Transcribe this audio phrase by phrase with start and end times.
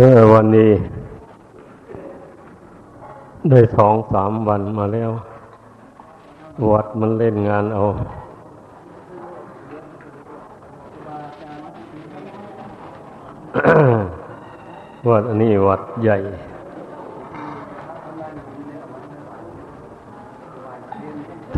[0.00, 0.72] ออวันนี้
[3.50, 5.10] ได้สองสามวันมาแล้ว
[6.72, 7.82] วัดมันเล่นงานเอา
[15.10, 16.16] วัดอันนี้วัดใหญ่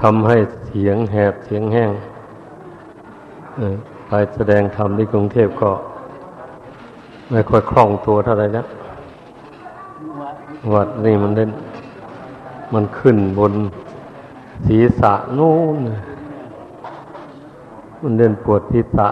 [0.01, 1.93] ทำให้เสียงแหบเสียงแห้ง
[4.09, 5.71] ไปแสดงธรรมที่กรุงเทพก็
[7.31, 8.65] ไม่ค่อยคล่องตัวเท่าไหร่นะ
[10.73, 11.51] วัดนี่มันเล่น
[12.75, 13.55] มันขึ้นบน
[14.67, 15.79] ศีรษะนู่น
[18.03, 19.09] มันเล่นปวดศีรษะ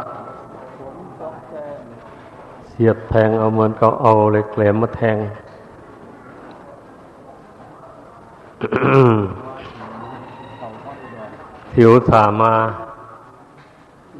[2.69, 5.16] เสียบแทงเอาเหมือนก็เอาเหล็กแหลมมาแทง
[11.73, 12.52] ถิวสามา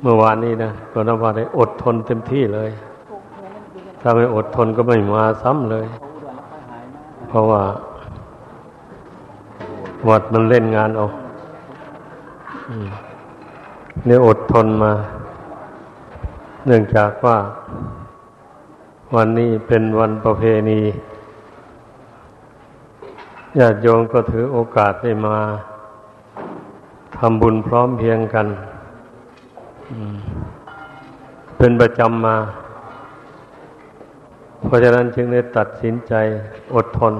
[0.03, 2.71] เมื่อวานนี้นะก็นับว่าได้อดทนเต็มที่เลย
[4.05, 5.87] ถ้าไม่อดทนก็ไม่มาซ้ำเลย
[7.29, 7.63] เพราะว่า
[10.09, 11.07] วัดมันเล่นงานเอา
[14.07, 14.93] เนี่ยอดทนมา
[16.67, 17.39] เนื่องจากว่า
[19.15, 20.81] วันนี้เป็นวันประเพณี
[23.59, 25.39] ญาติโยมก็ถือโอกาสได้มา
[27.19, 28.47] ทำบุญพร้อมเพียงกัน
[31.59, 32.37] เป็นประจำมา
[34.65, 36.15] เพราะฉะนั้นจึงได้ตัดสินใจ
[36.75, 37.15] อดทน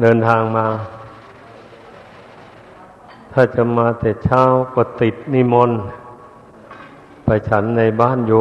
[0.00, 0.66] เดินทางมา
[3.32, 4.42] ถ้าจะมาแต่เช้า
[4.74, 5.78] ก็ติดนิมนต์
[7.24, 8.32] ไปฉันในบ้านโย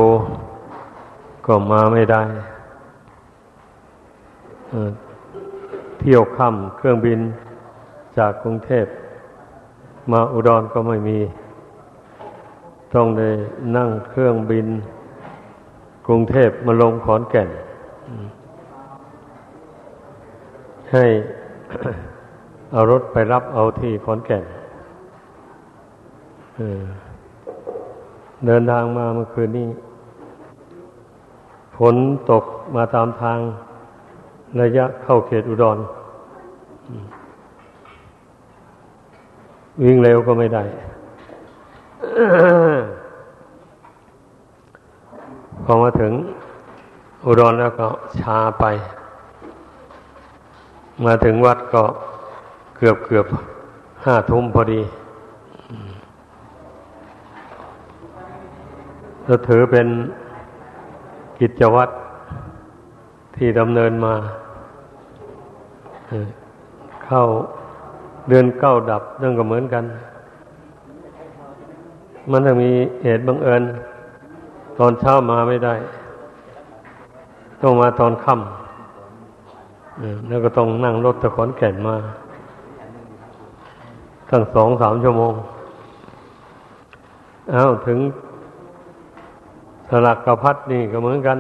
[1.46, 2.24] ก็มาไม่ได้
[6.00, 7.20] เที่ยวค่ำเครื่องบิน
[8.18, 8.86] จากกรุงเทพ
[10.12, 11.20] มาอุดรก็ไม่มี
[12.94, 13.30] ต้องได้
[13.76, 14.68] นั่งเครื่องบิน
[16.06, 17.50] กรุงเทพมาลงขอนแก่น
[20.92, 21.06] ให้
[22.72, 24.44] เอารถไปรับเอาที่ขอนแก่น
[28.46, 29.68] เดินทางมาเมื่อคืนนี้
[31.78, 31.96] ฝน
[32.32, 32.44] ตก
[32.76, 33.40] มาตามทาง
[34.62, 35.78] ระยะเข้าเขตอุดร
[39.84, 40.64] วิ่งเร็วก็ไม่ได้
[45.64, 46.14] พอมาถึง
[47.26, 47.88] อุดรแล้วก็
[48.20, 48.66] ชาไป
[51.06, 51.84] มาถึงวัดก็
[52.78, 53.28] เกือบเกือบ
[54.06, 54.82] ห้าทุ่มพอดี
[59.26, 59.88] เราถือเป็น
[61.40, 61.94] กิจวัตร
[63.36, 64.14] ที่ดำเนินมา
[67.06, 67.24] เข้า
[68.30, 69.84] เดือนเก้าดับเรื่องก็เหมือนกัน
[72.32, 72.72] มันจะมี
[73.04, 73.64] เหตุบังเอิญ
[74.80, 75.76] ตอนเช้ามาไม่ได้
[77.62, 81.96] ต้องมาตอนค่ำแล้วก็ต้องนั่งรถตะขอนแก่นมา
[84.30, 85.34] ตั้งสองสามชั่วโมง
[87.52, 88.00] เอาถึง
[89.90, 91.38] สลักกระพัดนี่ก็เหมือนกัน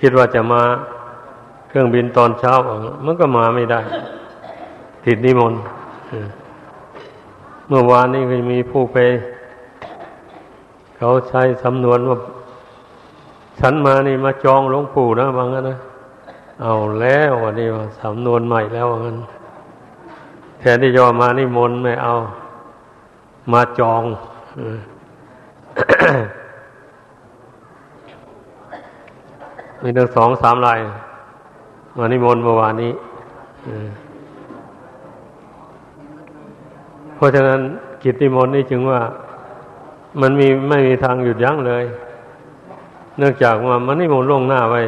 [0.00, 0.62] คิดว่าจะมา
[1.68, 2.52] เครื่องบินตอนเช้า
[3.04, 3.80] มันก็มาไม่ได้
[5.04, 5.60] ติดนิมนต์
[7.68, 8.98] เมื่อวานนี้ก็มีผู้ไป
[11.02, 12.18] เขาใช้สำนวนว่า
[13.60, 15.76] ฉันมานี่มาจองหลวงปู่นะว่างั้นนะ
[16.62, 19.16] เอาแล้ววันนี้ว่าสำนวนใหม่แล้วงั้น
[20.58, 22.14] แทนที่จะมานี่มนไม่เอา
[23.52, 24.02] มาจอง
[29.82, 30.78] มีตั้งสองสามลาย
[31.96, 32.92] มานี่มนเมื่อวานนี้
[37.14, 37.60] เพราะฉะนั้น
[38.02, 39.00] กิจติมนต์นี่จึงว่า
[40.20, 41.84] มันมีไม่มีทางหยุดยั้งเลย
[43.18, 44.80] เนื่องจากว่ามันนี่มนต์ล่วงหน้าไว้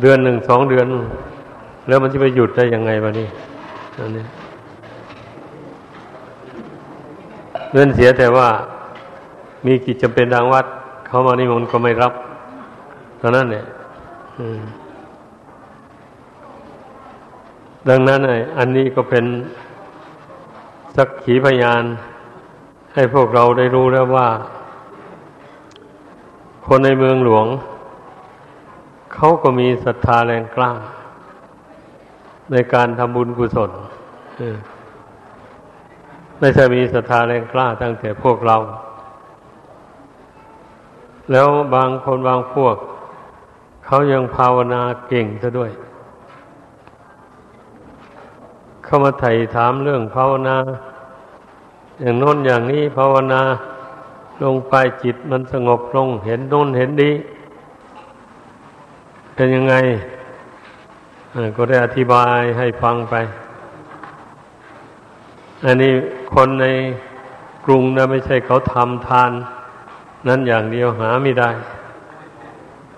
[0.00, 0.86] เดือนหนึ่งสองเดือน
[1.88, 3.28] แล้วมันจะไปหยุดได้ยังไงวะนี่
[3.98, 4.24] อันนี้
[7.72, 8.48] เงินเสียแต่ว่า
[9.66, 10.66] มีกิจจำเป็นทางวัด
[11.06, 12.12] เขามานิมนต์ก็ไม่รับ
[13.18, 13.64] เท่านั้นเนี่ย
[17.88, 19.24] ดังนั้นไอ้อันนี้ก็เป็น
[20.96, 21.82] สักขีพยาน
[22.94, 24.28] ให้พวกเราได้รู้แล้วว่า
[26.66, 27.46] คนในเมืองหลวง
[29.14, 30.72] เขาก็มีศรัทธาแรงกล้า
[32.52, 33.70] ในการทำบุญกุศล
[36.38, 38.56] ไม่ใช่มีศรัทธาแรงกล้าตั้งแต่พวกเรา
[41.30, 42.76] แล้วบางคนบางพวก
[43.86, 45.70] เขายังภาวนาเก่งซะด้วย
[48.84, 50.56] เข้ามาไถ่ถามเรื่องภาวนา
[52.02, 53.42] อย่างโน้นอย่างนี้ภาวนา
[54.42, 57.12] ลงไปจิตมันสงบลงเห็นโน้นเห็นดี
[59.34, 59.74] เป็นยังไง
[61.56, 63.14] ก็ได้อธิบายให้ฟังไป
[65.64, 65.92] อันนี้
[66.34, 66.66] คนใน
[67.64, 69.30] กรุงนะไม่ใช่เขาทำทาน
[70.28, 71.50] นั้นอย่างเดียวหาไม่ได้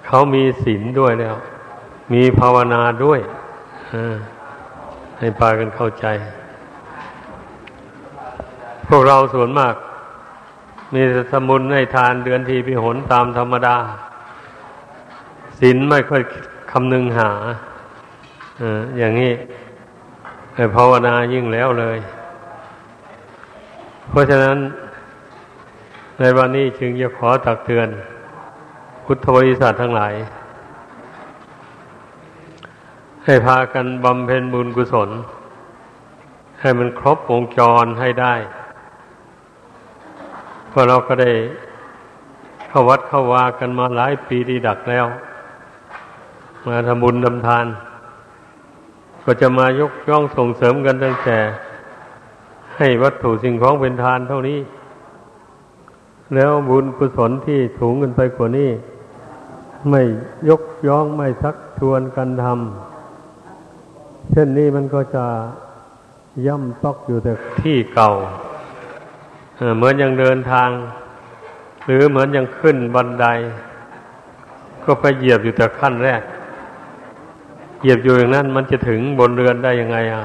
[0.07, 1.37] เขามีศีลด้วยแล้ว
[2.13, 3.21] มีภาวนาด้วย
[5.19, 6.07] ให้พากันเข้าใจ
[8.89, 9.75] พวกเราส่วนมาก
[10.95, 11.03] มี
[11.33, 13.77] สมุนในทานเดือนทีพิหนตามธรรมดา
[15.59, 16.23] ศีลไม่ค่อย
[16.73, 17.31] คำนึงหา
[18.99, 19.33] อย่างนี้
[20.75, 21.99] ภาวนายิ่งแล้วเลย
[24.09, 24.59] เพราะฉะนั้น
[26.19, 27.89] ในวันนี้จึงจะขอตักเตือน
[29.05, 30.15] พุทธบริษัททั้งหลาย
[33.25, 35.11] ให้พากันบำเพ็ญบุญกุศล
[36.61, 38.35] ให้มันครบวงจรให้ได้
[40.77, 41.33] พราะเราก็ได้
[42.69, 45.07] เข้าวัดเข้าวากันมาหลายปีดีดักแล้ว
[46.67, 47.67] มาทำบุญทำทาน
[49.25, 51.39] ก็จะมายกย่องส่งเสริมกันตั้งแต่
[52.77, 54.59] ให้วัตถุสิ่งของเป็นทานเท่านี้
[56.35, 58.71] แล้วบุญกุศลที่สูงกันไปกว่านี้
[59.91, 60.03] ไม่
[60.49, 65.25] ยกย่องไม่ชักชวนกันทำเช่นนี้มันก็จะ
[66.47, 68.11] ย่ำตอกอยู่แต่ที่เก่า
[69.77, 70.69] เหมือนอยังเดินทาง
[71.87, 73.27] หรือเหมือนอยังขึ้นบันได
[74.85, 76.23] ก็ไปเหยียบอยู่แต่ขั้นแรก
[77.81, 80.25] เหยียบอยู่อย่างนั้น มันจะถึงบนเรือนได้ยังไงอะ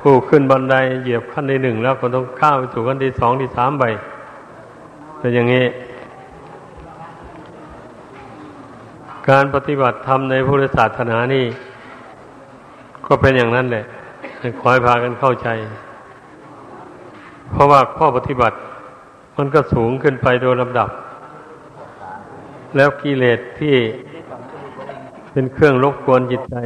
[0.00, 3.84] ผู้ขึ้นบันไดเหยียบขั้นที่หนึ่งแล้วก็ต้องก้าวไปสู่ขั้นที่สองที่สามไป
[5.18, 5.66] เป็นอย่างนี้
[9.28, 11.44] การปฏิบัติธรรมในพุทธศาสนานี่
[13.06, 13.84] ก็เป็นอย่างนั้นแหละ
[14.60, 15.48] คอยพากันเข้าใจ
[17.50, 18.56] เพราะว่าข้อปฏิบัติ
[19.36, 20.90] มันก็สูงขึ้นไปโดยลำดับ
[22.76, 23.76] แล้วกิเลสที่
[25.32, 26.56] เป็นเครื่องรบกวนจิตใจ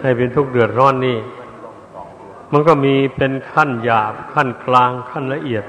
[0.00, 1.18] ให้เป็นทุกข์เดือดร้อนนี่
[2.52, 5.64] มันก็มีเป็นขั้นหยาบ ขั้นกลางขั้นละเอียด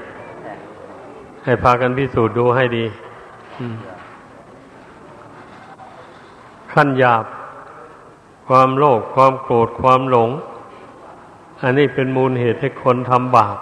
[1.44, 2.84] ให้พากันพิสูจน์ดูให้ดี
[6.72, 7.24] ขั้นหยาบ
[8.48, 10.30] ความโลภความโกรธความหลง
[11.62, 13.56] อันนี้เป็นมูลเหตุให้คนทำบาป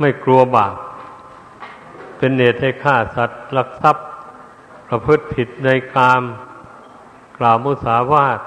[0.00, 0.76] ไม่กลัวบาป
[2.16, 4.06] เป็นเหตุให้ฆ่าสัตว์ลักทรัพย์
[4.88, 6.22] ประพฤติผิดในกาม
[7.38, 8.40] กล่าวมุสาวาท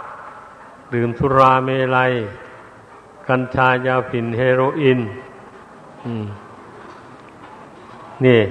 [0.94, 2.14] ดื่มสุราเมลัย
[3.28, 5.00] กัญชายาผินเฮโรอีน
[8.26, 8.42] นี่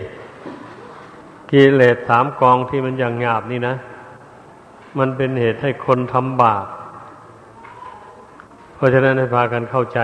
[1.51, 3.75] กิเลสสามกองที่มันอย่างหยาบนี่นะ
[4.99, 6.67] มันเป็นเหตุให้คนทำบาป
[8.75, 10.01] เพราะฉะนั้นให้พากันเข้าใจ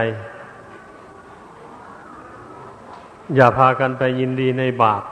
[3.36, 5.02] อย่าพากันไปยินดีในบาป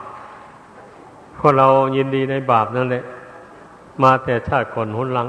[1.35, 3.03] เพราะเรายินดีในบาปนั่นแหละ
[4.03, 5.27] มาแต่ชาติก่อนหุนหลัง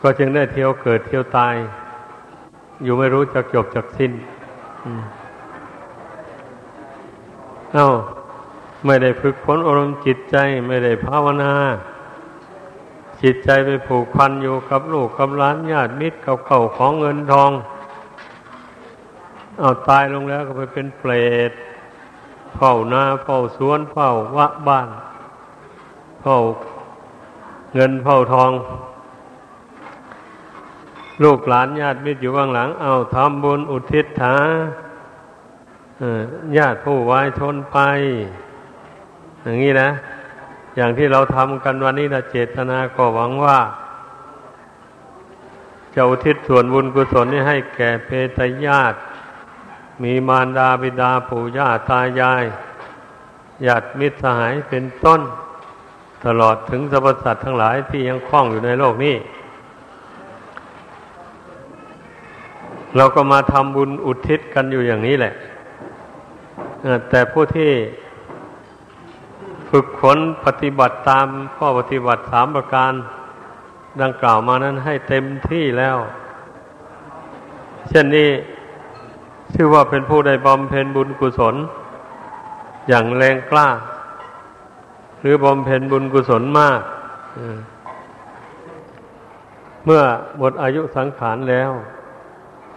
[0.00, 1.54] ก็จึงได้เที่ยวเกิดเที่ยวตาย
[2.82, 4.12] อยู่ไม่รู้จักจบจักสิ้น
[7.74, 7.90] เอา้า
[8.86, 10.36] ไม่ได้ฝึกฝนอารมณ์จิตใจ
[10.66, 11.52] ไม่ได้ภาวนา
[13.22, 17.50] จิตใจไปผูกพันอยู่กับลูกกับหลานญาติมิตรกับเข่าของเงินทอง
[19.60, 21.12] เอาตายลงแล้วก็ไปเป็นเปร
[21.48, 21.52] ต
[22.56, 24.88] เฝ้านาเฝ้าสวนเฝ้าวะบ้าน
[26.22, 26.38] เฝ้า
[27.74, 28.52] เงินเฝ้าทอง
[31.22, 34.36] ลูกหลานญาติมิตรอยู่บ้างหลัง เอาทำบุญอุทิศถา
[36.56, 37.78] ญาติผู้วายชนไป
[39.42, 39.90] อย่างนี้นะ
[40.76, 43.58] อย่างที่เราทำกันวันนี้นะเจตนาก็หวังว่า
[45.94, 48.98] จะอุทิศส่วนบุญกุศลนี้ให้แก่เพตญาติ
[50.02, 52.44] มีมารดาบิดาปู่ย่าตายาย
[53.66, 55.20] ญาติมิตรสหายเป็นต้น
[56.24, 59.16] ตลอดถึงสรรพสัตว์ทั้งหลายที่ยังคล้องอยู่ในโลกนี้
[62.96, 65.34] เราก็มาทำบุญอุทิศกันอยู่อย่างนี้แหละ
[67.10, 67.72] แต่ผู้ที่
[69.70, 71.26] ฝึกฝนปฏิบัติตาม
[71.56, 72.92] ข้อปฏิบัติสามประการ
[74.02, 75.96] ดังกล่าวมานั้นให้เต็มที่แล้ว
[77.88, 78.30] เช่นนี้
[79.54, 81.54] ชื่อว่าเป็นผู้ได้บำเพ็ญบุญกุศล
[82.88, 83.68] อย่างแรงกล้า
[85.20, 86.80] หรือบำเพ็ญบุญกุศลมาก
[89.84, 90.02] เมื่อ
[90.38, 91.70] หมดอายุสังขารแล้ว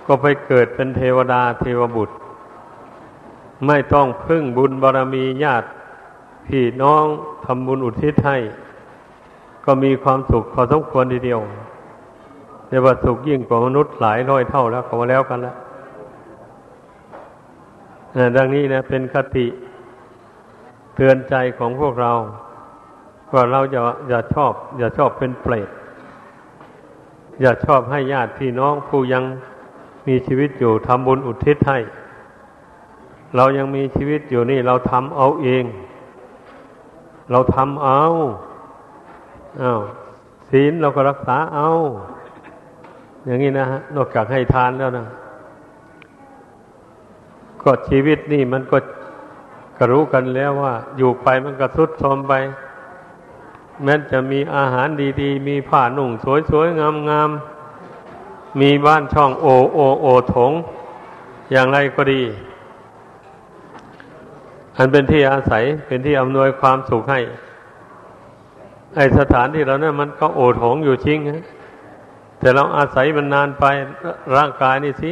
[0.08, 2.16] ก็ไปเกิดเป็นเทวดาเทวบุตร
[3.68, 5.68] ไม่ต้องพึ่งบุญบารรมีญาติ
[6.48, 7.06] พี่น้อง
[7.46, 8.38] ทำบุญอุทิศให้
[9.66, 11.40] ก็มีความสุขพอสมควรทีเดียว
[12.70, 15.56] เรียกว่าสุขยิ่งกว่ามนุษย์หลายร้อยเท่าแล้วก็มาแล้วกันแล้ว
[18.38, 19.48] ดังนี้นะเป็นคติ
[20.96, 22.12] เตือนใจของพวกเรา
[23.34, 25.70] ว่าเราอย่าอย่าชอบ อย่าชอบเป็นเปรต
[27.42, 29.24] อย่าชอบให้ญาติพี่น้องผู้ยัง
[30.08, 31.80] มีชีวิตอยู่ทำบุญอุทิศให้
[33.36, 35.64] เรายังมีชีวิตอยู่นี่เราทำเอาเอง
[37.32, 38.04] เราทำเอา
[39.60, 39.74] เอา
[40.50, 41.70] ศีลเราก็รักษาเอา
[43.26, 45.06] อย่างนี้นะฮะนอกจากให้ทานแล้วนะ
[47.64, 48.78] ก็ชีวิตนี่มันก็
[49.78, 52.34] กรู้กันแล้วว่า อยู่ไปมันก็ทุดโทรมไป
[53.84, 54.88] แม้จะมีอาหาร
[55.22, 56.12] ดีๆ มีผ้าหนุ่ง
[56.50, 60.52] สวยๆ งามๆ มีบ้านช่องโอโอโอถง
[61.52, 62.22] อย่างไรก็ดี
[64.78, 67.20] อันเป็นที่อาศัยเป็นที่อำนวยความสุขให้
[68.96, 71.44] ไอสถานที่เราเนี่ยมันก็โอถงอยู่จริงนะ
[72.40, 73.66] แต่เราอาศัยมันนานไป
[74.36, 75.12] ร่างกายนี่สิ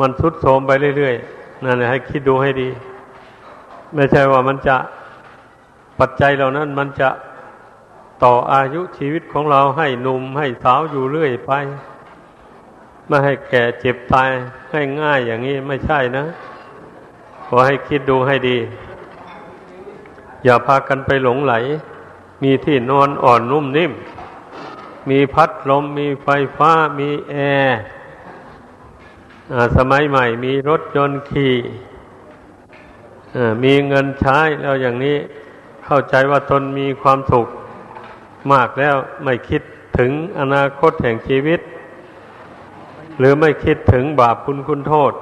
[0.00, 2.68] มันทุดโทมไปเรื่อยๆนั่นแหละให้คิดดูให้ดี
[3.94, 4.76] ไม่ใช่ว่ามันจะ
[5.98, 7.08] ปัจจัยเหล่านั้น มันจะ
[8.24, 11.52] ต่ออายุชีวิตของเราให้หนุ่มให้สาวอยู่เรื่อยไป
[13.08, 14.30] ไม่ให้แก่เจ็บตาย
[14.72, 16.24] ให้ง่ายอย่างนี้ไม่ใช่นะ
[17.46, 18.58] ขอให้คิดดูให้ดี
[20.44, 21.54] อย่าพากันไปหลงไหล
[22.42, 23.92] มีที่นอนอ่อนนุ่มนิ่ม
[25.10, 27.34] มีพัดลมมีไฟฟ้ามีแอ
[27.64, 27.78] ร์
[29.76, 31.54] สมัยใหม่มีรถยนต์ขี่
[33.64, 35.16] มีเงินใช้แล้วอย่างนี้
[35.84, 37.46] เข้าใจว่าตนมีความสุข
[38.52, 39.62] มากแล้วไม่คิด
[39.98, 40.10] ถึง
[40.40, 41.60] อนาคตแห่งชีวิต
[43.18, 45.12] หรือไม่คิดถึงบาปคุณคุณโทษ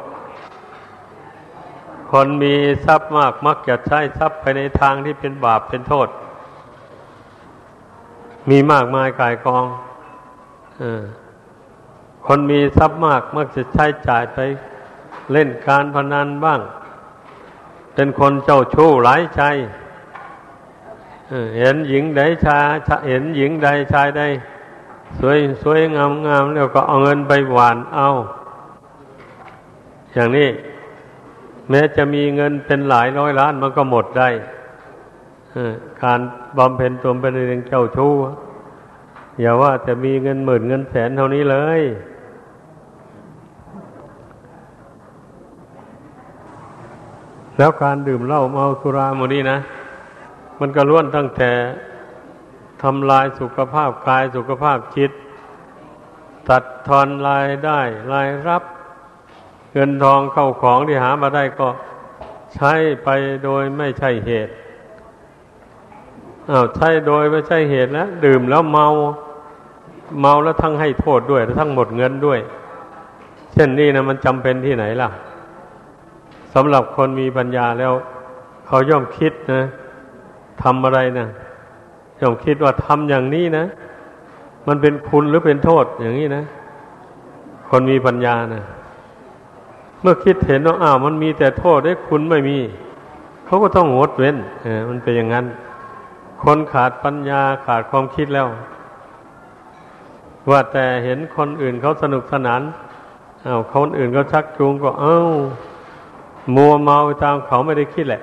[2.11, 2.55] คนมี
[2.87, 6.09] ทรัพย์มากมักจะใช้ทรัพย์ไปในทางที่เป็นบาปเป็นโทษ
[8.51, 9.65] มีมากมายกายกอง
[10.83, 10.85] อ
[12.27, 14.39] คนมีทรัพย์มากมักจะใช้จ่ายไป
[15.33, 16.61] เล่นการพนันบ้าง
[17.95, 19.43] เป็นคนเจ้าชู้หลายใจ
[21.59, 22.67] เห็นหญิงใดชาย
[23.09, 24.23] เห็นหญิงใดชายใด
[25.19, 28.09] สวยสวยงามงามแล้วก็เอาเงินไปหวานเอา
[30.13, 30.49] อย่างนี้
[31.71, 34.29] แม้จะมีเงินเป็นหลายร้อยล้านมันก็หมดได้
[36.03, 36.21] การ
[36.59, 38.13] บำเพ็ญตัวเป็นเรื่องเจ้าชู้
[39.41, 41.83] อย่าว่าจะมีเงินหมื่นเงินแสนเท่านี้เลย
[47.59, 49.59] แล้วการดื่มเหล้าเมาสุราโมนี้นะ
[50.61, 51.51] มันก็ล้วนตั้งแต่
[52.83, 55.13] ทำลายสุขภาพกายสุขภาพจิต
[56.49, 57.81] ตัดทอนรายได้
[58.13, 58.63] รายรับ
[59.73, 61.69] เงินทองเข้าของที่หามาได้ก็
[62.55, 62.73] ใช้
[63.05, 63.09] ไป
[63.45, 64.53] โดยไม่ใช่เหตุ
[66.51, 68.87] อ้าวใช่โดยไม่ใช่เหตุแล้วดื่มแล้วเมา
[70.21, 72.39] เมาแล้วทั้งให้โทษด้วย ทั้งหมดเงินด้วย
[73.53, 75.09] เช่นนี้นะมันจำเป็นที่ไหนล่ะ
[76.55, 77.93] สำหรับคนมีปัญญาแล้ว
[78.67, 79.63] เขาย่อมคิดนะ
[80.63, 81.27] ทำอะไรนะ
[82.21, 83.65] ย่อมคิดว่าทำอย่างนี้นะ
[84.69, 86.45] มันเป็นคุณหรือเป็นโทษอย่างนี้นะ
[87.69, 88.63] คนมีปัญญานะ
[90.01, 92.59] เมื่อคิดเห็นว่าอ้าวมันมีแต่โทษได้คุณไม่มี
[93.47, 95.47] เขาก็ต้องงดเว้นเออมันเป็นอย่างนั้น
[96.43, 98.49] คนขาดปัญญาขาดความคิดแล้ว
[100.51, 102.63] ว่าแต่เห็นคนอื่นเขาสนุกสนาน
[103.47, 105.23] อา้าวคนอื่นเขาชักจูงก็เอา้า
[106.57, 108.23] มัวเมาตามเขาไม่ได้คิดแหละ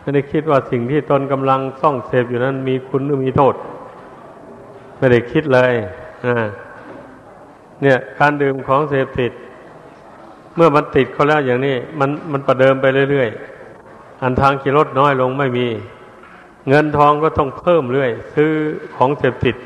[0.00, 3.54] ไม่ได้คิดว่าสิ่งที่ตนกำลังซ่องเสพอยู่นั้นมีคุณหรือมีโทษ
[4.98, 5.72] ไม่ได้คิดเลย
[7.82, 9.32] เนี่ย การดื่มของเสพติด
[10.56, 15.66] เมื่อมันติดเขาแล้วอย่างนี้ มันมันประเดิมไปเรื่อยๆ อันทางขี่รถน้อยลงไม่มี
[16.68, 18.50] เงินทองก็ต้องเพิ่มเรื่อย ซื้อ
[18.96, 19.56] ของเสพติด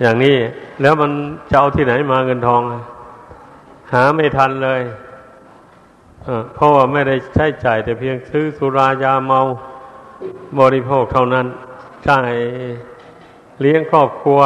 [0.00, 0.36] อย่างนี้
[0.82, 1.10] แล้วมัน
[1.50, 2.60] จะเอาที่ไหนมาเงินทอง
[3.92, 4.80] หาไม่ทันเลย
[6.54, 9.40] เพราะว่าไม่ได้ใช้จ่ายแต่เพียงซื้อสุรายาเมา
[10.60, 11.46] บริโภคเท่านั้น
[12.08, 12.32] จ่าย
[13.60, 14.40] เลี้ยงครอบครัว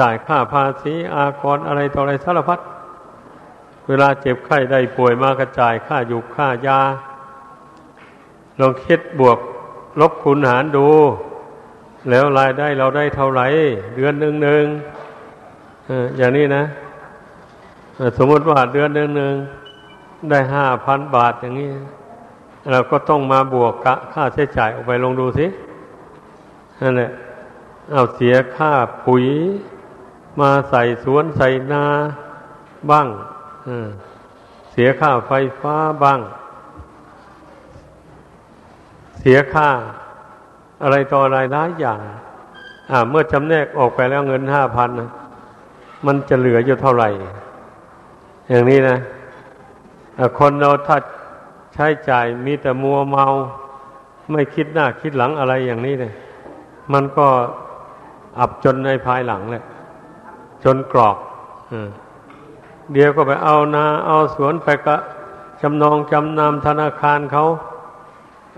[0.00, 2.58] จ่ายค่าภาษีอากรอะไรต่ออะไรสารพัด
[3.88, 6.80] เวลาเจ็บไข้ได้ป่วยมากระจ่ายค่าอยู่ค่ายา
[8.60, 9.38] ลองคิดบวก
[10.00, 10.88] ลบคูณหารดู
[12.10, 13.46] แล้วรายได้เราได้เท่าไหร่
[13.96, 14.64] เดือนหนึ่งหนึ่ง
[16.16, 16.64] อย่างนี้นะ
[18.18, 19.34] สมมติว่าเดือนหนึ่งหนึ่ง
[20.30, 21.70] ได้ห้าพันบาทอย่างนี้
[22.70, 25.46] เราก็ต้องมาบวกกะค่าใช้จ่ายออกไปลงดูสิ
[26.80, 27.10] นั่นแหละ
[27.92, 28.72] เอาเสียค่า
[29.06, 29.24] ปุ๋ย
[30.40, 31.84] มาใส่สวนใส่นา
[32.90, 33.08] บ้าง
[34.72, 36.20] เสียค่าไฟฟ้าบ้าง
[39.20, 39.68] เสียค่า
[40.82, 42.00] อะไรต่ออะไรหลายอย่าง
[42.90, 44.88] อ่า เมื่อจำแนกออกไปแล้วเงินห้าพัน
[46.06, 47.08] มันจะเหลืออยู่เท่าไหร่
[48.50, 48.96] อย่างนี้นะ
[50.38, 50.96] คนเราถ้า
[51.74, 53.26] ใช้จ่ายมีแต่มัวเมา
[54.32, 56.12] ไม่คิดหน้าคิดหลังอะไรอย่างนี้เลย
[56.92, 57.26] มันก็
[58.38, 59.62] อับจนในภายหลังเลย
[60.64, 61.16] จนกรอก
[62.92, 64.96] เดี๋ยวก็ไปเอานาเอาสวนไปก็
[65.62, 67.44] จำนองจำนำธนาคารเขา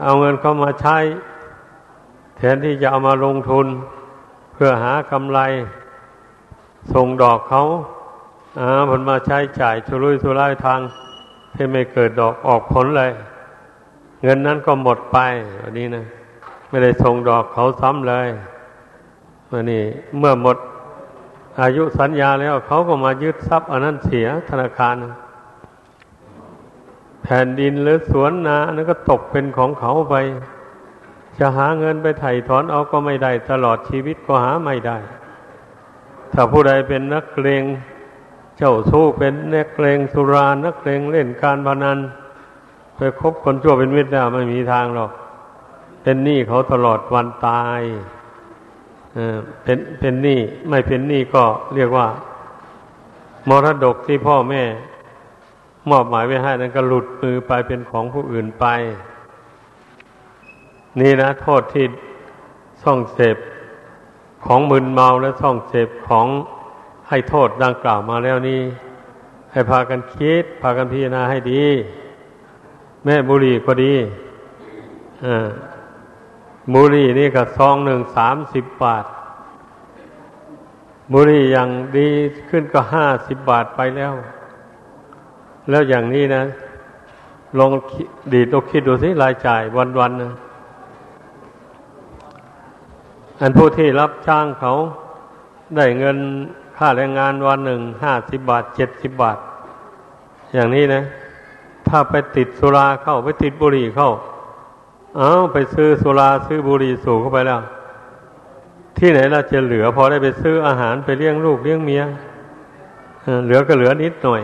[0.02, 0.96] เอาเงินเขามาใช้
[2.36, 3.66] แทนที่จะเอามาลงทุน
[4.52, 5.40] เพื่อหากำไร
[6.94, 7.62] ส่งดอกเขา
[8.58, 10.80] อ่าผลมาใช้จ่ายชุรุยชุรายทาง
[11.54, 13.10] ที่ไม่เกิดดอกออกผลเลย
[14.22, 15.18] เงินนั้นก็หมดไป
[15.62, 16.04] วันนี้นะ
[16.68, 18.28] ไม่ได้ส่งดอกเขาซ้ำเลย
[19.50, 19.84] วันนี้
[20.18, 20.56] เมื่อหมด
[21.60, 24.94] อายุสัญญาแล้วเขาก็มายึดทรัพย์อันนั้นเสียธนาคาร
[27.22, 30.14] แผ่นดินหรือสวนนาอันนั้นก็ตกเป็นของเขาไป
[31.38, 34.96] จะหาเงินไปไถ่ถอนเอาก็ไม่ได้ ตลอดชีวิตก็หาไม่ได้
[36.32, 37.62] ถ้าผู้ใดเป็นนักเลง
[38.58, 41.98] เจ้าสู้เป็นนักเลงสุรานักเลงเล่นการพนัน
[42.96, 45.10] ไปคบคนชั่วเป็นมิตรไม่มีทางหรอก
[46.02, 47.80] เป็นหนี้เขาตลอดวันตาย
[49.62, 51.44] เป็นเป็นหนี้ไม่เป็นหนี้ก็
[51.74, 52.08] เรียกว่า
[53.48, 54.62] มรดกที่พ่อแม่
[55.90, 58.66] มอบหมายไว้ให้นั้นก็หลุดมือไปเป็นของผู้อื่นไป
[61.00, 61.86] นี่นะ โทษที่
[62.82, 63.36] ส่องเสพ
[64.46, 66.26] ของมึนเมาและส่องเสพของ
[67.08, 68.60] ให้โทษดังกล่าวมาแล้วนี่
[69.52, 71.64] ให้พากันคิด พากันพิจารณาให้ดี
[73.04, 73.94] แม่บุรีก็ดี
[75.24, 75.26] อ
[76.74, 79.04] บุรีนี่ก็ซองหนึ่งสามสิบบาท
[81.12, 81.68] บุรีอย่าง
[81.98, 82.08] ดี
[82.48, 84.14] ขึ้นก็ห้าสิบบาทไปแล้ว
[85.70, 86.44] แล้วอย่างนี้นะ
[87.58, 87.72] ลอง
[88.32, 89.62] ดีดลองคิดดูสิรายจ่าย
[89.98, 90.32] วันๆนะ
[93.40, 94.72] อันผู้ที่รับจ้างเขา
[95.76, 96.18] ได้เงิน
[96.76, 99.38] ค่าแรงงานวันหนึ่งห้าสิบบาทเจ็ดสิบบาท
[100.54, 101.02] อย่างนี้นะ
[101.88, 104.10] ถ้าไปติดสุราเข้าไปติดบุหรี่เข้า
[105.18, 107.60] เอาไปซื้อสุราซื้อบุหรี่สูบเข้าไปแล้ว
[108.98, 112.02] ที่ไหนเราจะเหลือพอได้ไปซื้ออาหารไปเลี้ยงลูกเลี้ยงเมีย
[113.44, 114.42] เหลือก็เหลือนิดหน่อย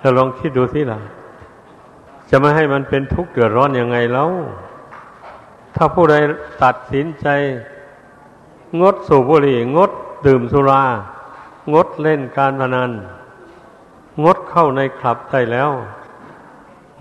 [0.00, 1.00] เราลองคิดดูสิล่ะ
[2.30, 4.30] จะไม่ให้มันเป็นทุกข์เดือดร้อนยังไงแล้ว
[5.76, 6.14] ถ้าผู้ใด
[6.62, 7.26] ตัดสินใจ
[8.80, 9.90] งดสูบบุหรี่งด
[10.26, 10.82] ดื่มสุรา
[11.74, 12.90] งดเล่นการพนัน
[14.24, 15.70] งดเข้าในคลับได้แล้ว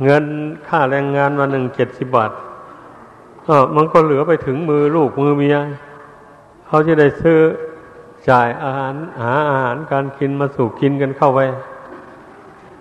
[0.03, 0.25] เงิน
[0.67, 2.31] ค่าแรงงานวันหนึ่งเจ็ดสิบบาท
[3.45, 5.57] เออมันก็เหลือไปถึงมือลูกมือเมีย
[6.67, 7.39] เขาจะได้ซื้อ
[8.29, 11.39] จ่ายอาหารหาอาหารการกินมาสู่กินกันเข้าไป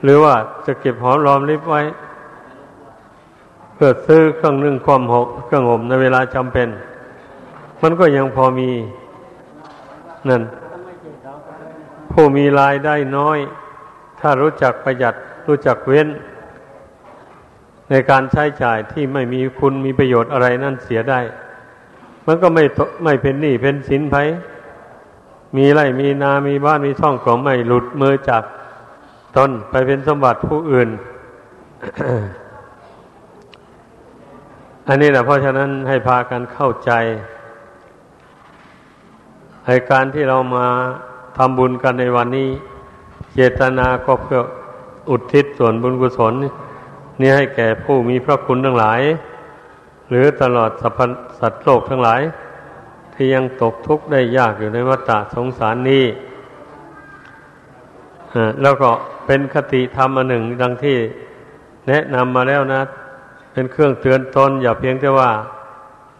[0.03, 0.35] หรือว่า
[0.67, 1.83] จะเก็บหอมรอมริบไว้
[3.75, 6.69] เพื่อซื้อเครื่องนึ่งความหกเครื่องห่มในเวลาจำเป็น
[7.83, 8.71] มันก็ยังพอมี
[10.29, 10.43] นั่น
[12.13, 13.39] ผู้มีรายได้น้อย
[14.21, 15.15] ถ้ารู้จักประหยัด
[15.47, 16.09] รู้จักเว้น
[17.91, 21.21] ในการใช้จ่ายที่ไม่มีคุณมีประโยชน์อะไรนั่นเสียได้
[22.27, 22.65] มันก็ไม่
[23.05, 24.17] ไม่เป็นหนี้เป็นสินไผ
[25.57, 28.43] มีไรมีนา มีบ้าน มีช่องก็ไม่หลุดมือจาก
[29.37, 30.89] ตนไปเป็นสมบัติผู้อื่น
[34.89, 36.91] อันนี้แหละเพราะฉะนั้นให้พากันเข้าใจ
[39.69, 40.67] ในการที่เรามา
[41.37, 42.49] ทำบุญกันในวันนี้
[43.35, 44.41] เจตนาก็เพื่อ
[45.11, 46.33] อุทิศส่วนบุญกุศล
[47.21, 49.01] นี่ให้แก่ผู้มีพระคุณทั้งหลาย
[50.09, 50.99] หรือตลอดสรรพ
[51.41, 52.21] สัตว์โลกทั้งหลาย
[53.15, 56.05] ที่ยังตกทุกข์ได้ยากอยู่ในวัฏสงสารนี้
[58.63, 58.91] แล้วก็
[59.27, 60.97] เป็นคติธรรมอันหนึ่งดังที่
[61.89, 62.81] แนะนำมาแล้วนะ
[63.53, 65.31] เป็นเครื่องเตือนตนอย่าเพียงแต่ว่า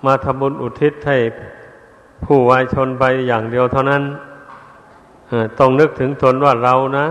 [0.07, 1.19] มาทำบุญอุทิศให้
[2.25, 4.03] ผู้วายชนไปอย่างเดียวเท่านั้น
[5.59, 7.07] ต้องนึกถึงตนว่าเรานะ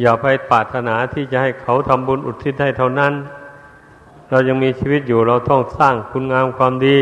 [0.00, 3.12] อย่าไปปรารถนาที่จะให้เขาทำบุญอุทิศให้เท่านั้น
[4.30, 6.98] เรายังมีชีวิตอยู่เราต้องสร้างคุณงามความดี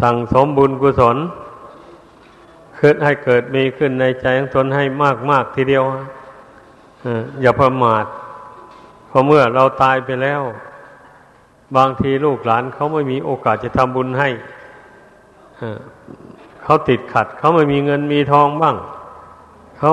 [0.00, 1.16] สั่งสมบุญกุศล
[2.78, 5.84] ขึ้นให้เกิดมีขึ้นในใจของตนให้มากมากทีเดียว
[7.40, 8.04] อย่าประมาท
[9.08, 10.42] เพราะเมื่อเราตายไปแล้ว
[11.76, 14.28] บางทีลูกหลานเขาไม่มีโอกาสจะทำบุญให้
[16.62, 18.76] เขาติดขัด เขาไม่มีเงินมีทองบ้าง
[19.78, 19.92] เขา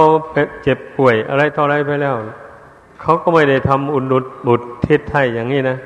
[0.64, 2.16] เจ็บป่วยอะไรต่ออะไรไปแล้ว
[3.02, 5.78] เขาก็ไม่ได้ทำอุ่นดุดบุตรทิศไทยอย่างนี้นะ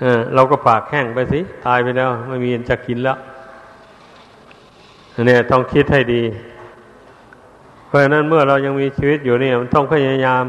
[0.00, 0.04] เอ
[0.34, 3.18] เราก็ปากแห้งไปสิ ตายไปแล้ว ไม่มีจะกินแล้ว
[5.26, 6.22] เนี่ยต้องคิดให้ดี
[7.86, 10.44] เพราะฉะนั้นเมื่อเรายังมีชีวิตอยู่เนี่ยมันต้องพยายาม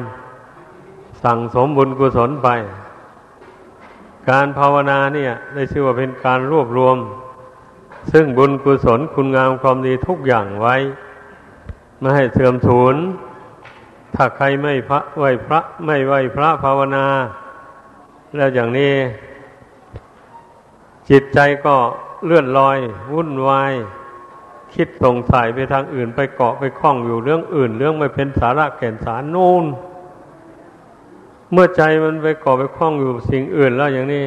[1.24, 2.50] สั่งสมบุญกุศลไป
[4.30, 6.98] การภาวนาเนี่ย ได้ชื่อว่าเป็นการรวบรวม
[8.12, 10.76] ซึ่งบุญกุศลคุณงามความดีทุกอย่างไว้
[12.00, 12.96] ไม่ให้เสื่อมสูญ
[14.16, 17.06] ถ้าใครไม่พระไหวพระ ไม่ไหวพระภาวนา
[18.36, 18.94] แล้วอย่างนี้
[21.10, 21.76] จิตใจก็
[22.26, 22.78] เลื่อนลอย
[23.14, 23.74] วุ่นวาย
[24.74, 29.66] คิดสงสัยไปทางอื่น ไปเกาะไปคล้องอยู่เรื่องอื่น เรื่องไม่เป็นสาระแก่นสารนู่น
[31.52, 34.26] เมื่อใจมันไปเกาะไปคล้องอยู่สิ่งอื่นแล้วอย่างนี้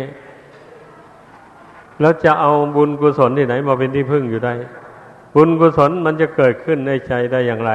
[2.00, 4.54] แล้วจะเอาบุญกุศลที่ไหนมาเป็นที่พึ่งอยู่ได้
[5.34, 7.72] บุญกุศลมันจะเกิดขึ้นในใจได้อย่างไร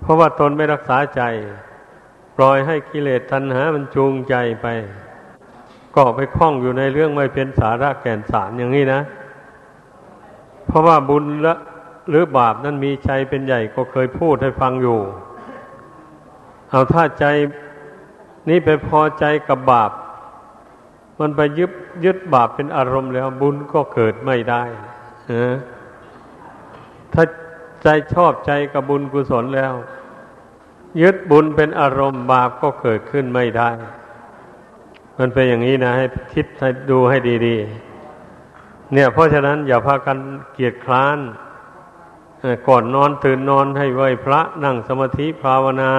[0.00, 1.22] เพราะว่าตนไม่รักษาใจ
[2.36, 4.66] ปล่อยให้กิเลสตัณหามันจูงใจไป
[5.94, 9.00] ก็ไปคล้องอยู่ในเรื่องไม่เป็นสาระแก่นสารอย่างนี้นะ
[10.66, 11.54] เพราะว่าบุญละ
[12.08, 14.98] หรือบาปนั้นมีใจเป็นใหญ่ก็เคยพูดให้ฟังอยู่
[16.70, 17.24] เอาถ้าใจ
[18.48, 19.90] นี้ไปพอใจกับบาป
[21.20, 21.72] มันไปยึด
[22.04, 24.62] ยึดบาปเป็นอารมณ์แล้ว บุญก็เกิดไม่ได้
[27.12, 27.24] ถ้า
[27.82, 29.74] ใจชอบใจกับบุญกุศลแล้ว
[31.02, 33.70] ยึดบุญเป็นอารมณ์บาปก็เกิดขึ้นไม่ได้
[35.18, 37.56] มันเป็นอย่างนี้นะ ให้คิดให้ดูให้ดี
[38.24, 40.18] ๆ เนี่ย เพราะฉะนั้นอย่าพากัน
[40.52, 41.18] เกียดคร้าน
[42.68, 45.92] ก่อนนอนตื่นนอนให้ไหวพระนั่งสมาธิภาวนา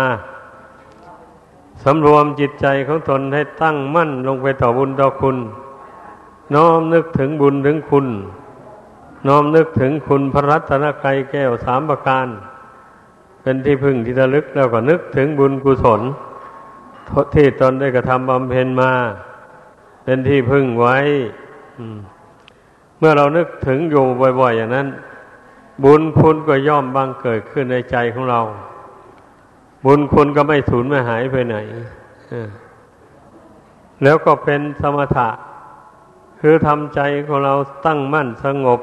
[1.83, 5.37] สำรวมจิตใจของตนให้ตั้งมั่นลงไปต่อบุญต่อคุณ
[6.55, 8.07] น้อมนึกถึงบุญถึงคุณ
[9.27, 12.27] น้อมนึกถึงคุณพระรัตนกรัยแก้วสามประการ
[13.41, 16.01] เป็นที่พึ่งที่ระลึกแล้วก็นึกถึงบุญกุศล
[17.35, 18.91] ที่ตนได้กระทำบำเพ็ญมา
[20.03, 20.97] เป็นที่พึ่งไว้
[22.99, 24.03] เมื่อเรานึกถึงอยู่
[24.39, 24.87] บ่อย ๆ อย่างนั้น
[25.83, 28.39] บุญคุณก็ย่อมบังเกิดขึ้นในใจของเรา
[29.85, 31.55] บุญคุณก็ไม่สูญไม่หายไปไหน
[34.03, 35.29] แล้วก็เป็นสมถะ
[36.39, 37.53] คือทำใจของเรา
[37.85, 38.79] ตั้งมั่นสงบ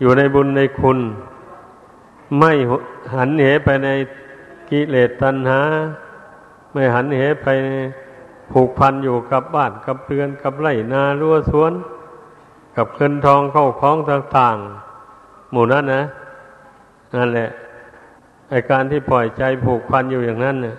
[0.00, 0.98] อยู่ในบุญในคุณ
[2.38, 2.52] ไม่
[3.14, 3.88] หันเหไปใน
[4.70, 5.60] กิเลสตัณหา
[6.72, 7.46] ไม่หันเหไป
[8.52, 11.72] ผูกพันอยู่กับบ้านกับเรือนกับไร่นารั้วสวน
[12.76, 16.02] กับเงินทองเข้าของต่างๆ หมู่นั้นนะ
[17.14, 17.48] นั่นแหละ
[18.50, 20.76] ไอการที่ปล่อยใจผูกพันอยู่อย่างนั้นเนี่ย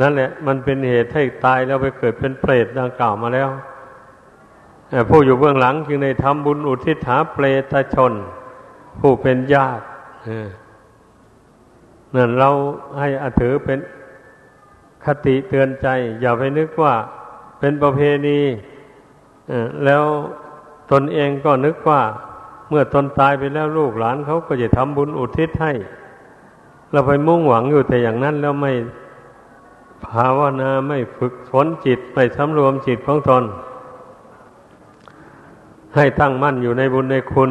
[0.00, 3.50] นั่นแหละ มันเป็นเหตุให้ตายแล้วไปเกิดเป็นเปรตดังกล่าวมาแล้ว
[5.08, 8.12] ผู้อยู่เบื้องหลังจึงได้ทำบุญอุทิศหาเปรตชน
[9.00, 9.84] ผู้เป็นญาติ
[12.14, 12.50] นั่นเรา
[12.98, 13.78] ให้อถือเป็น
[15.04, 15.88] คติเตือนใจ
[16.20, 16.94] อย่าไปนึกว่า
[17.58, 18.40] เป็นประเพณี
[19.84, 20.04] แล้ว
[20.92, 22.00] ตนเองก็นึกว่า
[22.68, 25.72] เมื่อตนตายไปแล้วลูกหลานเขาก็จะทำบุญอุทิศให้
[26.94, 28.72] เราไปมุ่งหวังอยู่แต่อย่างนั้นแล้วไม่
[30.06, 33.44] ภาวนาไม่ฝึกฝนจิตไม่สำรวมจิตของตน
[35.96, 37.50] ให้ตั้งมั่นอยู่ในบุญในคุณ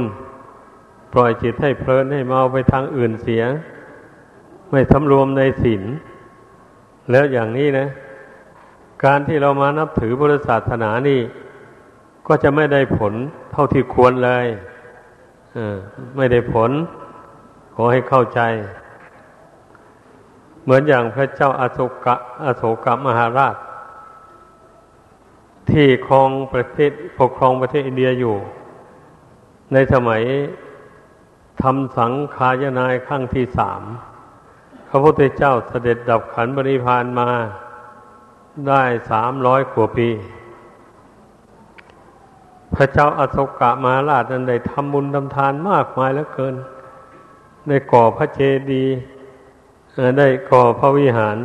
[1.13, 3.43] ปล่อยจิตให้เพลินให้เมาไปทางอื่นเสีย
[4.71, 5.84] ไม่สำรวมในศีล
[7.12, 7.88] แล้วอย่างนี้นะ
[9.03, 11.19] การที่เรามานับถือพุทธศาสนานี่
[12.27, 13.13] ก็จะไม่ได้ผล
[13.51, 14.45] เท่าที่ควรเลย
[16.17, 16.71] ไม่ได้ผล
[17.75, 18.41] ขอให้เข้าใจ
[20.63, 23.56] เหมือนอย่างพระเจ้าอาโศกะอโศกมหาราช
[25.69, 28.36] ที่ครองประเทศปกครองประเทศอินเดียอยู่
[29.73, 30.23] ในสมัย
[31.62, 33.82] ทำสังขายนายขั้งที่สาม
[34.89, 37.30] พระพุทธเจ้าเสด็จดับขันบริพานมา
[38.67, 40.10] ได้สามร้อยกว่าปี
[42.76, 46.56] พระเจ้าอโศกะมาราชนั้นได้ทำบุญทำทานมากมายเหลือเกิน
[47.67, 48.39] ได้ก่อพระเจ
[48.71, 48.93] ดีย์
[50.17, 51.38] ได้ก่อพระวิหาร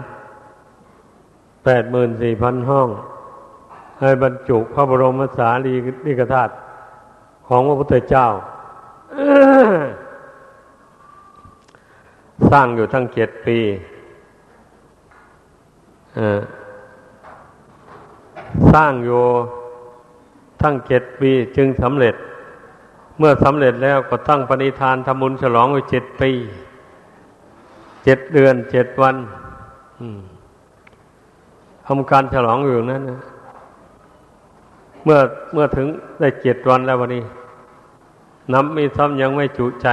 [1.65, 2.89] แปดหมื่นสี่พันห้อง
[4.01, 5.75] ให้บรรจุพระบรมสารี
[6.07, 6.53] ริกธาตุ
[7.49, 8.27] ของพระพุทธเจ้า
[12.51, 13.59] สร้างอยู่ทั้งเจ็ดปี
[18.73, 19.23] สร้างอยู่
[20.63, 22.15] ทั้งเจ็ดปีจึงสำเร็จ
[23.19, 26.31] เมื่อสำเร็จแล้วก็ตั้งปณิธานทำบุญฉลองไว้เจ็ดปี
[28.05, 29.17] เจ็ดเดือนเจ็ดวัน
[31.87, 33.21] ทำการฉลองอยู่นั้นนะ
[35.05, 35.19] เมื่อ
[35.53, 35.87] เมื่อถึง
[36.21, 37.25] ได้เจ็ดวันแล้ววันนี้
[38.53, 39.89] น้ำมีซ้ำยังไม่จุใจ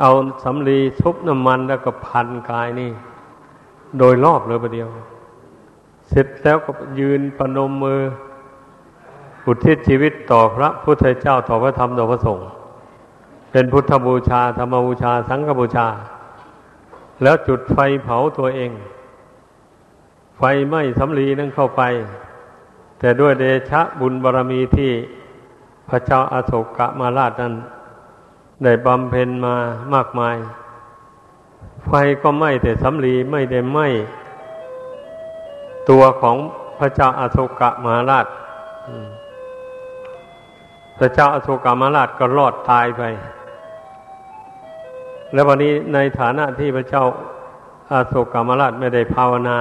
[0.00, 0.10] เอา
[0.44, 2.90] สำลีชุบน้ำมันแล้วก็พันกายนี่
[3.98, 4.88] โดยรอบเลยประเดียว
[6.08, 6.70] เสร็จแล้วก็
[7.00, 8.00] ยืนประนมมือ
[9.46, 12.44] อุทิศชีวิตต่อพระพุทธเจ้าต่อพระธรรมต่อพระสงฆ์
[13.52, 15.86] เป็นพุทธบูชาธรรมบูชา สังฆบูชา
[17.22, 18.70] แล้วจุดไฟเผาตัวเอง
[20.38, 21.82] ไฟไหม้สำลีนั่นเข้าไป
[22.98, 24.92] แต่ด้วยเดชะบุญบารรมีที่
[25.88, 27.54] พระเจ้าอาโศกกะมาราชนั้น
[28.62, 29.54] ได้บำเพ็ญมา
[29.94, 30.36] มากมาย
[31.86, 33.88] ไฟก็ไหม้แต่สำลีไม่ได้ไหม้
[35.90, 36.36] ตัวของ
[36.78, 38.26] พระเจ้าอาโศกะมาราช
[40.98, 43.02] พระเจ้าอาโศกามาราชก็รอดตายไป
[45.32, 47.04] แล้ววันนี้ในฐานะที่พระเจ้า
[47.90, 49.58] อาโศกามาราชไม่ได้ภาวนา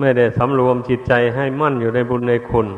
[0.00, 2.68] ไม่ได้สำรวมจิตใจให้มั่นอยู่ในบุญในคุณ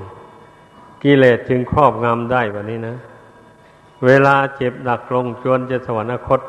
[1.02, 2.96] กิเลสจึงครอบงำได้แบบนี้นะ
[4.04, 6.40] เวลาเจ็บหนักลงจวนจะสวรรคต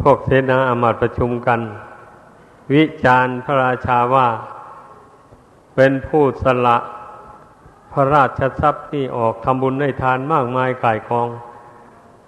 [0.00, 1.60] พวกเสนาอามาตประชุมกัน
[2.72, 4.28] วิจารณ์พระราชาว่า
[5.74, 6.78] เป็นผู้สละ
[7.92, 11.28] พระราชทรัพย์นี่ออกทำบุญในทานมากมายก่ายกอง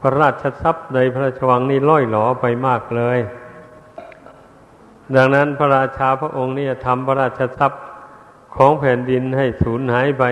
[0.01, 3.19] พระราชทรัพย์ในพระราชวังนี่ล่อยหลอไปมากเลย
[5.15, 7.83] ดังนั้นพระราชาพระองค์นี่ทำพระราชทรัพย์
[8.57, 10.25] ของแผ่นดินให้สูญหายไป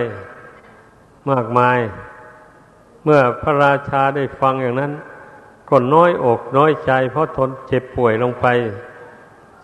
[1.31, 1.79] มากมาย
[3.03, 4.91] เมื่อพระราชาได้ฟังอย่างนั้น
[5.69, 8.45] ก็น้อยอกน้อยใจเพราะทนเจ็บป่วยลงไป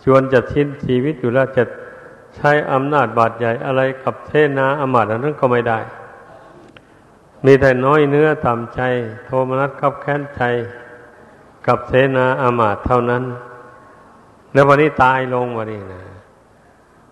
[0.04, 1.64] ชวนจะทิ้นชีวิตอยู่แล้วจะ
[2.36, 5.80] ใช้อำนาจบาดใหญ่อะไรกับเทนาอมาตอันนั้นก็ไม่ได้
[7.44, 8.82] มีแต่น้อยเนื้อต่ำใจ
[9.26, 10.42] โทมนัสขับแค้นใจ
[11.68, 13.24] กับเสนาอามาตเท่านั้น
[14.54, 16.02] แล้ววันนี้ตายลงวันนี้นะ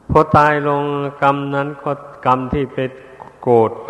[0.10, 0.84] พอตายลง
[1.22, 1.92] กรรมนั้นก็
[2.26, 2.78] กรรมที่ไป
[3.42, 3.90] โกรธไป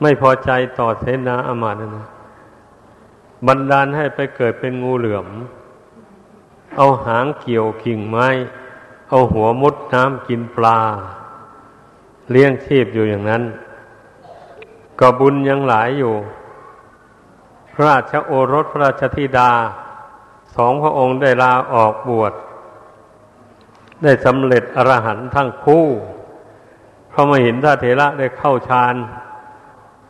[0.00, 2.08] ไม่พอใจต่อเสนาอามาตนั้นนะ
[3.46, 5.26] บันดาลให้ไปเกิดเป็นงูเหลือม
[6.76, 8.28] เอาหางเกี่ยวกิ่งไม้
[9.08, 10.78] เอาหัวมุดน้ำกินปลา
[12.30, 13.42] เลี้ยงชีพอยู่อย่างนั้น
[15.00, 16.14] ก็บุญยังหลายอยู่
[17.72, 19.50] พระราชโอรสพระราชธิดา
[20.56, 22.32] สองพระองค์ได้ลาออกบวช
[24.02, 25.86] ได้สำเร็จอรหันต์ทั้งคู่
[27.10, 28.94] พระมห็นท่าเถระได้เข้าฌาน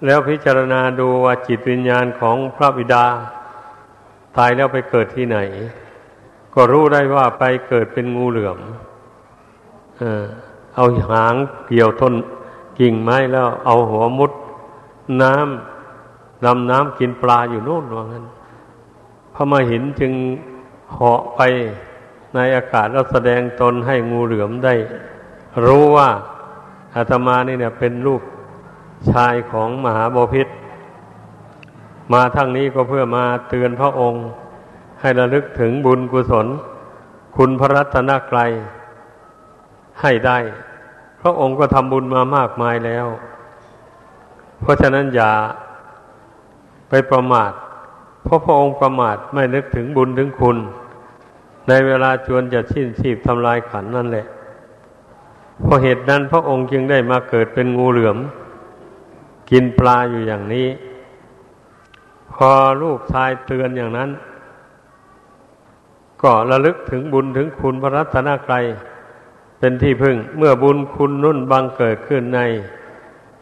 [0.07, 3.05] แล้วพิจารณาดูว่าจิตวิญญาณของพระบิดา
[4.37, 5.39] ตายแล้วไปเกิดที่ไหน
[6.55, 8.59] ก็รู้ได้ว่าไปเกิดเป็นงูเหลือม
[10.77, 11.35] เอาหาง
[11.69, 12.15] เกี่ยวต้น
[12.79, 14.33] กิ่งไม้แล้วเอาหัวมุด
[15.23, 18.25] น้ำลำน้ำกินปลาอยู่โน่นว่างั้น
[19.35, 20.13] พระมาหินจึง
[20.93, 21.41] เหาะไป
[22.35, 24.75] ในอากาศแล้วแสดงตนให้งูเหลือมได้
[25.65, 26.09] รู้ว่า
[26.95, 28.23] อาตมานี่เนี่ยเป็นลูก
[29.13, 30.49] ชายของมหาบพิษ
[32.13, 34.25] มาทั้งนี้ก็เพื่อมาเตือนพระองค์
[35.01, 36.47] ให้ระลึกถึงบุญกุศล
[37.37, 38.51] คุณพระรัตนกรัย
[40.01, 40.39] ให้ได้
[41.23, 43.07] พระองค์ก็ทำบุญมามากมายแล้ว
[44.61, 45.33] เพราะฉะนั้นอย่า
[46.89, 47.53] ไปประมาท
[48.25, 50.57] เพราะพระองค์ประมาทไม่นึกถึงบุญถึงคุณ
[51.69, 54.27] ในเวลาจวนจะชิ้นชีพทำลายขันนั่นแหละ
[55.61, 58.19] เพราะเหตุนั้นพระองค์จึงได้มาเกิดเป็นงูเหลือม
[59.51, 60.69] กินปลาอยู่อย่างนี้
[62.33, 62.51] พอ
[62.83, 64.11] ลูกชายเตือนอย่างนั้น
[66.23, 68.65] ก็ระลึกถึงบุญถึงคุณพระรัตนกรัย
[69.59, 72.41] เป็นที่พึ่งเมื่อบุญคุณนุ่นบังเกิดขึ้นใน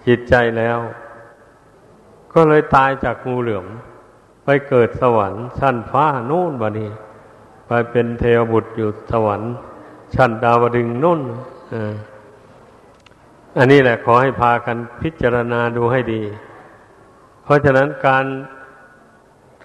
[0.07, 0.79] จิตใจแล้ว
[2.41, 3.67] ก็เลยตายจากงูเหลือม
[4.45, 6.91] ไปเกิดสวรรค์ชั้นฟ้านู่นบานี้
[7.67, 9.53] ไปเป็นเทวบุตรอยู่สวรรค์
[10.15, 11.21] ชั้นดาวดึงนู่น
[13.59, 16.23] อันนี้แหละขอให้พากันพิจารณาดูให้ดี
[17.45, 18.25] เพราะฉะนั้นการ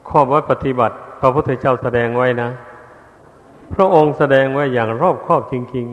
[0.10, 2.50] ข้อวัดปฏิบัติ พระพุทธเจ้าแสดงไว้นะ
[3.74, 5.86] พระองค์แสดงไว้อย่างรอบครอบจริง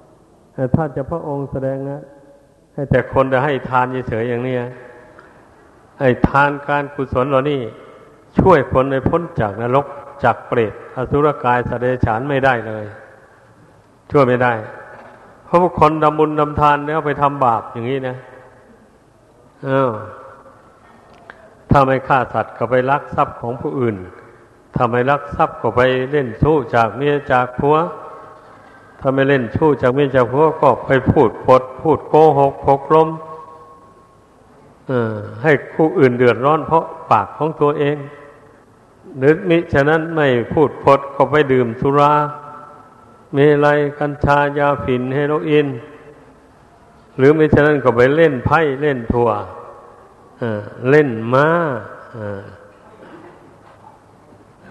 [0.00, 2.00] ๆแต่ถ้าจะพระองค์แสดงนะ
[2.74, 4.56] ให้แต่คนจะให้ทานเฉยๆอย่างนี้
[6.02, 7.60] ไอ้ทานการกุศลเหล่านี้
[8.38, 9.86] ช่วยคนในพ้นจากนรก
[10.24, 12.84] จากเปรตอสุรกายสเดฉานไม่ได้เลย
[14.10, 14.52] ช่วยไม่ได้
[15.44, 18.16] เพราะว่าคนดำบุญดำทานแล้วไปทำบาปอย่างนี้นะ
[19.64, 19.90] เออ
[21.70, 23.96] ถ้าไม่ฆ่าสัตว์ก็ไปลักทรัพย์ของผู้อื่น
[24.74, 27.76] ถ้าไม่ลักทรัพย์ก็ไปเล่นสู้จากเมียจากผัว
[29.00, 33.08] ถ้าไม่เล่นชู้จากเมิจฉาพวกก็ไปพูดปดพูดโกหกพกลม
[35.42, 37.96] ให้ผู้อื่นเดือดร้อนเพราะปากของตัวเอง
[39.18, 42.12] หรือมิฉะนั้นไม่พูดพดก็ไปดื่มสุรา
[43.32, 45.66] เมลัยกัญชายาฝิ่นเฮโรอีน
[47.16, 49.30] หรือไม่ฉะนั้นก็ไปเล่นไพ่เล่นทัว
[50.90, 51.48] เล่นมา้า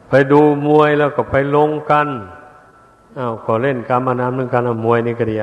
[0.10, 2.08] ไปดูมวยแล้วก็ไปลงกัน
[3.18, 5.38] อ้าวขอเล่นการมานามเรื่องการมวยนี่ก็ดี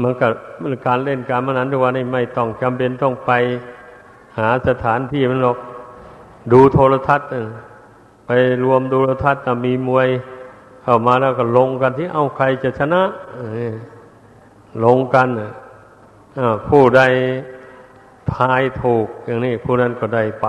[0.00, 0.32] มันกับ
[0.86, 3.32] การเล่นการมนันทุกวันนี้ไม่ต้องจำเป็นต้องไป
[4.38, 5.58] หาสถานที่มันหรอก
[6.52, 7.28] ดูโทรทัศน์
[8.26, 8.30] ไป
[8.64, 10.08] รวมดูโทรทัศน์มีมวย
[10.82, 13.02] เข้ามาแล้วก็ลงกันที่เอาใครจะชนะ
[14.84, 15.28] ลงกัน
[16.68, 17.02] ผู้ใด
[18.34, 20.46] ทายถูกอย่างนี้ผู้นั้นก็ได้ไป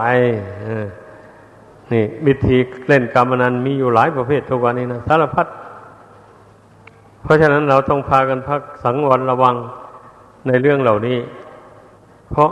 [1.92, 2.58] นี่วิธี
[2.88, 5.48] เล่นกรรมนันมีอยู่หลายประเภททุกวันนี้นะสารพัด
[7.28, 9.56] เพราะฉะนั้นเราต้องพากันพักสังวรระวัง
[10.48, 11.20] ในเรื่องเหล่านี้
[12.32, 12.52] เพราะ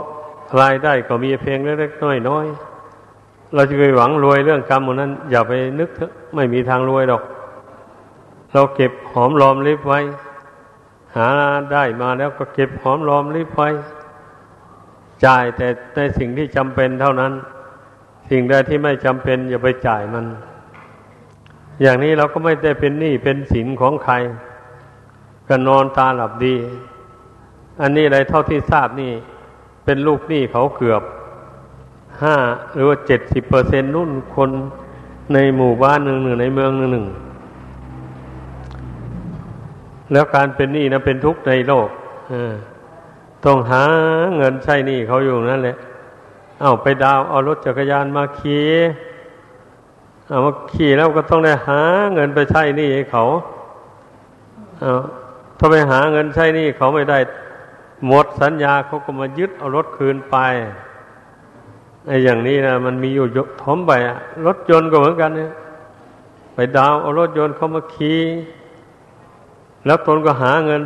[0.60, 5.90] รายได้ก็มีเพียงเล็กๆน้อยๆเราจะไปหวังรวยเรื่องกรรมนั้น อย่าไปนึก
[6.34, 7.22] ไม่มีทางรวยหรอก
[8.52, 10.00] เราเก็บหอมรอมริบไว้
[11.16, 11.28] หา
[11.72, 13.68] ได้มาแล้วก็เก็บหอมรอมริบไว้
[15.24, 17.32] จ่ายแต่ในสิ่งที่จำเป็นเท่านั้น
[18.30, 20.26] สิ่งใดที่ไม่จำเป็นอย่าไปจ่ายมัน
[21.82, 24.14] อย่างนี้เราก็ไม่ได้เป็นหนี้เป็นสินของใคร
[25.48, 26.56] ก็นอนตาหลับดี
[27.80, 29.12] อันนี้อะไรเท่าที่ทราบนี่
[29.84, 31.02] เป็นลูกหนี้เขาเกือบ
[32.22, 32.36] ห้า
[32.74, 34.50] หรือว่าเจ็ดสิบเปอร์เซ็นต์นุ่นคน
[35.34, 37.06] ในหมู่บ้านหนึ่งหนึ่งในเมืองหนึ่งหนึ่ง
[40.12, 41.88] แล้วการเป็นหนี้นะเป็นทุกข์ในโลก
[43.44, 43.84] ต้องหา
[44.36, 45.76] เงินใช้หนี้เขาอยู่นั่นแหละ
[46.60, 48.68] เอาไปดาวเอารถจักรยานมาขี่
[50.28, 51.80] เอามาขี่แล้วก็ต้องได้หา
[52.14, 53.24] เงินไปใช้หนี้ให้เขา
[54.80, 54.92] เอา
[55.58, 57.18] ถ้าไปหาเงินใช้นี่เขาไม่ได้
[58.06, 60.36] หมดสัญญาเขาก็มายึดเอารถคืนไป
[62.06, 63.26] ไอ้อย่างนี้นะมันมีอยู่
[63.62, 65.52] ทอมไปอะรถยนต์ก็เหมือนกันเนี่ย
[66.54, 68.20] ไปดาวเอารถยนต์เขามาขี่
[69.86, 70.82] แล้วตนก็หาเงิน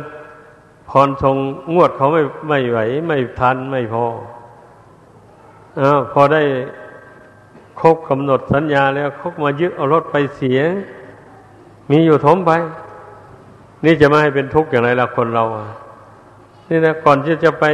[0.89, 1.35] ผ่อนส่ง
[1.73, 4.05] งวดเขาไม่ไม่ไหว ไม่ทันไม่พอ
[5.79, 5.81] อ
[6.11, 6.41] พอได้
[7.79, 10.59] ครบกำหนดสัญญาแล้วเขามายึดเอารถไปเสีย
[11.89, 12.51] มีอยู่ทมไป
[13.85, 15.45] นี่จะไม่ให้เป็นทุกข์อย่างไรล่ะคนเรา
[16.69, 17.65] นี่นะก่อนที่จะไป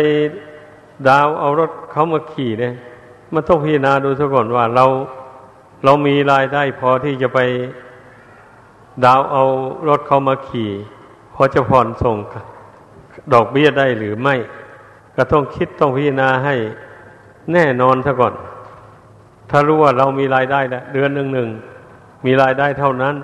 [1.08, 2.74] ดาวเอารถเขามาขี่เนี่ย
[3.34, 4.86] มันต้องพิจารณาดูซะก่อนว่าเรา
[5.84, 7.40] เรามีรายได้พอที่จะไป
[9.06, 9.44] ดาวเอา
[9.90, 10.72] รถเขามาขี่
[11.34, 12.18] พอจะผ่อนส่ง
[13.34, 14.36] ดอกเบี้ยได้หรือไม่
[15.16, 16.56] ก็ต้องคิดต้องพิจารณาให้
[17.54, 18.34] แน่นอนซะก่อน
[19.50, 21.50] ถ้ารู้ว่าเรามีรายได้แล้วเดือนหนึ่งหนึ่ง
[22.26, 23.16] มีรายได้เท่านั้น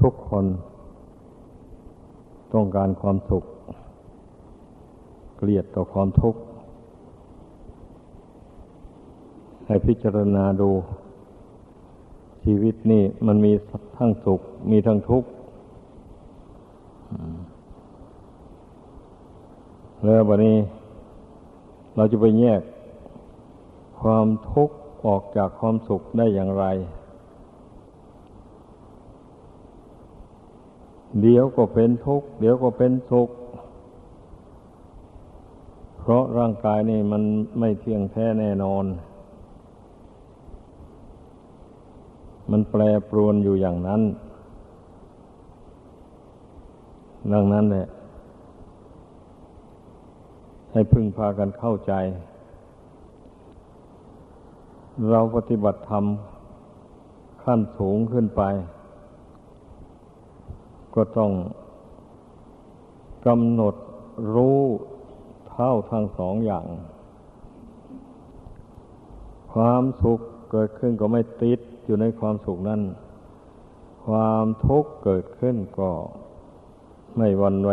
[0.00, 0.44] ทุกคน
[2.54, 3.44] ต้องการความสุข
[5.36, 6.40] เกลียดต่อความทุกข์
[9.66, 10.70] ให้พิจารณาดู
[12.44, 13.52] ชีวิตนี่มันมี
[13.98, 15.28] ทั้งสุข มีทั้งทุกข์
[20.04, 20.56] แล้ววันนี้
[21.96, 22.62] เราจะไปแยก
[24.00, 26.64] ความทุกข์ออกจากความสุขได้อย่างไร
[31.20, 33.28] เดี๋ยวก็เป็นทุกข์เดี๋ยวก็เป็นสุข
[35.98, 37.22] เพราะร่างกายนี่มัน
[37.58, 38.84] ไม่เที่ยงแท้แน่นอน
[42.50, 44.02] มันแปรปรวนอยู่อย่างนั้น
[47.32, 47.86] ดังนั้นแหละ
[50.72, 51.92] ให้พึ่งพากันเข้าใจ
[55.10, 56.04] เราปฏิบัติธรรม
[57.42, 58.42] ขั้นสูงขึ้นไป
[60.94, 61.32] ก็ต้อง
[63.26, 63.74] กำหนด
[64.34, 64.60] รู้
[65.50, 66.66] เท่าทั้งสองอย่าง
[69.52, 70.20] ความสุข
[70.50, 72.80] เกิดขึ้นก็ไม่ติดอยู่ในความสุขนั้น
[74.06, 75.90] ความทุกข์เกิดขึ้นก็
[77.16, 77.70] ไม่วันไหว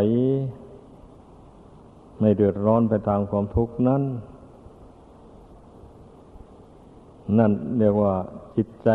[2.19, 4.03] ไม่เดือดร้อนไปตามความทุกข์นั้น
[7.37, 8.15] นั่นเรียกว่า
[8.55, 8.89] จิตใจ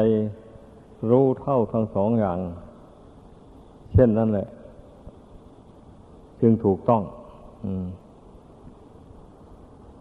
[1.11, 2.39] รู้เท่าทั้งสองอย่าง
[3.93, 4.49] เช่นนั้นแหละ
[6.41, 7.03] จึงถูกต้อง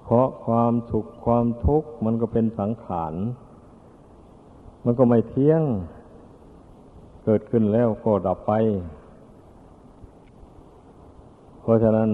[0.04, 3.14] เพราะความสุขความทุกข์มันก็เป็นสังขาร
[4.84, 5.64] มันก็ไม่เที่ยง
[7.24, 8.52] เกิดขึ้นแล้วก็ดับไป
[11.62, 12.10] เพราะฉะนั้น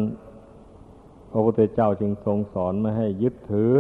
[1.32, 3.74] พระพุทธเจ้าจึงทรงสอนไม่ให้ยึดถือ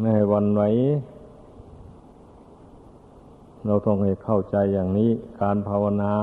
[0.00, 0.62] ไม่ให้วันไหว
[3.66, 5.10] เราต้องให้เข้าใจอย่างนี้
[5.40, 6.14] การภาวนา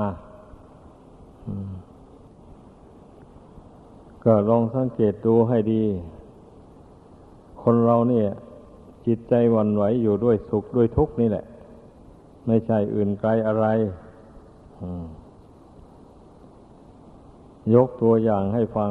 [4.24, 5.82] ก็ลองสังเกตดูให้ดี
[7.62, 8.28] คนเราเนี่ย
[9.06, 11.44] จิตใจวันไหวอยู่ด้วยสุขด้วยทุกข์นี่แหละ
[12.46, 13.66] ไม่ใช่อื่นไกลอะไร
[17.74, 18.90] ยกตัวอย่างให้ฟัง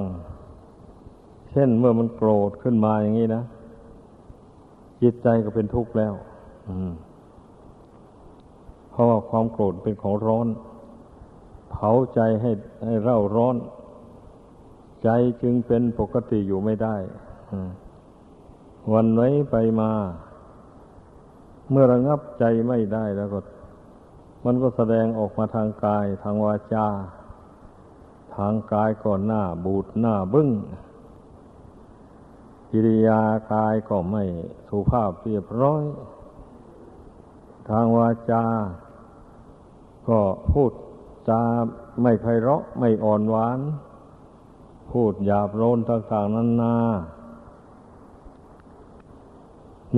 [1.51, 3.43] เช่นเมื่อมันโกรธขึ้นมาอย่างนี้นะ
[5.01, 6.13] จิตใจก็เป็นทุกข์แล้ว
[6.67, 6.91] อืม
[9.01, 10.47] ราะว่าความโกรธเป็นของร้อน
[11.71, 12.51] เผาใจให้
[12.85, 13.55] ให้เร่าร้อน
[15.03, 15.09] ใจ
[15.41, 16.95] จึงเป็นปกติอยู่ไม่ได้
[18.93, 19.91] วันไว้ไปมา
[21.69, 23.39] เมื่อระงับใจไม่ได้แล้วก็
[24.45, 26.87] มันก็แสดงออกมาทางกาย ทางวาจา
[28.35, 30.49] ทางกายก็หน้าบูดหน้าบึ้ง
[32.71, 33.21] กิริยา
[33.53, 34.23] กายก็ไม่
[34.67, 35.83] สุภาพเรียบร้อย
[37.69, 38.43] ทางวาจา
[40.11, 40.21] ก็
[40.53, 40.71] พูด
[41.29, 41.41] จา
[42.01, 43.59] ไม่ไพเราะไม่อ่อนหวาน
[44.91, 46.75] พูดหยาบโลนต่างๆนานา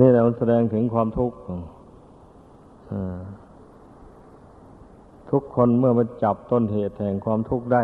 [0.00, 1.36] นี่แหละมันแสดงถึงความทุกข์
[5.30, 7.82] ทุกคนเมื่อมาจับต้นเหตุแห่งความทุกข์ได้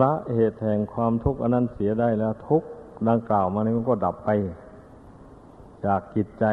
[0.00, 2.62] ละเหตุแห่งความทุกข์อันนั้นเสียได้แล้ว ทุก
[3.08, 4.30] ดังกล่าวมานี้มันก็ดับไป
[5.86, 6.44] จากจิตใจ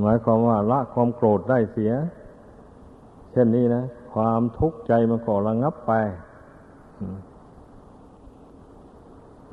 [0.00, 1.92] หมายความว่าละความโกรธได้เสีย
[3.32, 5.92] เช่นนี้นะ ความทุกข์ใจมันก็ระงับไป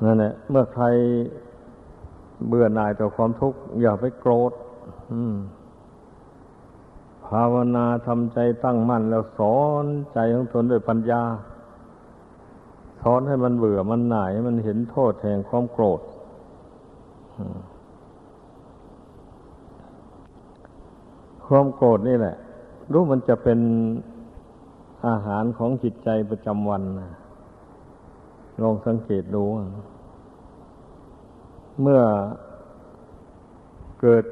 [0.04, 0.84] นั่นแหละเมื่อใคร
[2.46, 4.52] เบื่อหน่ายต่อความทุกข์อย่าไปโกรธ
[7.26, 11.22] ภาวนาทำใจตั้งมั่นแล้วสอนใจของตนด้วยปัญญา
[13.00, 16.00] สอนให้มันเบื่อมันหน่าย มันเห็นโทษแห่งความโกรธ
[21.54, 22.36] ความโกรธนี่แหละ
[22.92, 23.60] รู้มันจะเป็น
[25.06, 27.10] อาหารของจิตใจประจำวันนะ
[28.62, 29.44] ลองสังเกตดู
[31.80, 32.00] เมื่อ
[34.00, 34.24] เกิด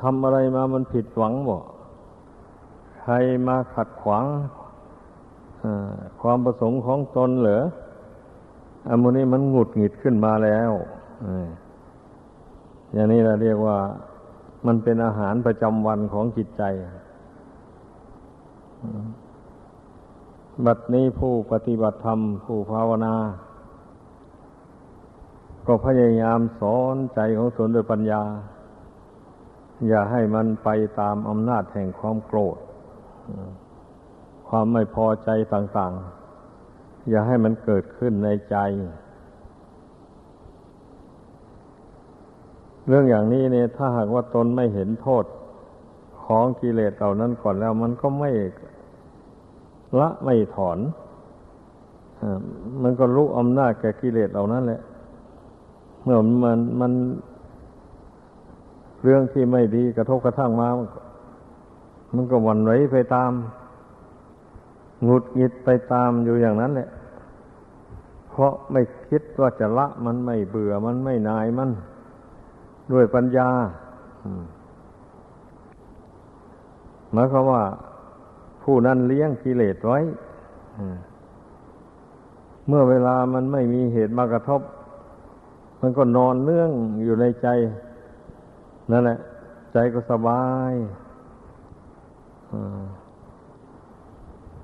[0.00, 1.58] ทำอะไรมามันผิดหวังบ่
[3.00, 3.14] ใคร
[3.48, 4.24] มาขัดขวาง
[6.20, 7.58] ความประสงค์ของตนเหรอ
[8.88, 10.70] อันนี้มันหงุดหงิดขึ้นมาแล้ว
[12.92, 13.78] อย่างนี้เราเรียกว่า
[14.66, 16.62] มันเป็นอาหารประจำวันของจิตใจ
[20.66, 23.14] บัดนี้ผู้ปฏิบัติธรรม ผู้ภาวนา
[25.66, 28.22] ก็พยายามสอนใจของตนด้วยปัญญา
[29.88, 30.68] อย่าให้มันไป
[31.00, 32.58] ตามอำนาจแห่งความโกรธ
[34.48, 35.92] ความไม่พอใจต่าง
[36.50, 38.56] ๆ อย่าให้มันเกิดขึ้นในใจ
[42.88, 45.24] เรื่องอย่างนี้เนี่ยถ้าหากว่าตนไม่เห็นโทษ
[46.24, 48.30] ของกิเลสเหล่านั้นก่อนแล้ว มันก็ไม่
[49.98, 50.78] ละไม่ถอน
[52.82, 54.80] มันก็รู้อำนาจแก่กิเลสเหล่านั้นแหละ
[56.02, 56.92] เมื่อมันมัน
[59.02, 60.68] เรื่องที่ไม่ดีกระทบกระทั่งมา
[62.14, 63.32] มันก็วันไหวไปตาม
[65.04, 66.88] หงุดหงิดไปตามอยู่อย่างนั้นแหละ
[68.30, 71.70] เพราะไม่คิดว่าจะละมันไม่เบื่อมันไม่นายมัน
[72.92, 73.48] ด้วยปัญญา
[77.12, 77.62] หมายความว่า
[78.62, 79.98] ผู้นั้นเลี้ยงกิเลสไว้
[82.68, 84.60] เมื่อเวลามันไม่มีเหตุมากระทบ
[85.80, 86.70] มันก็นอนเนื่อง
[87.04, 87.48] อยู่ในใจ
[88.90, 89.18] นั่นแหละ
[89.72, 90.72] ใจก็สบาย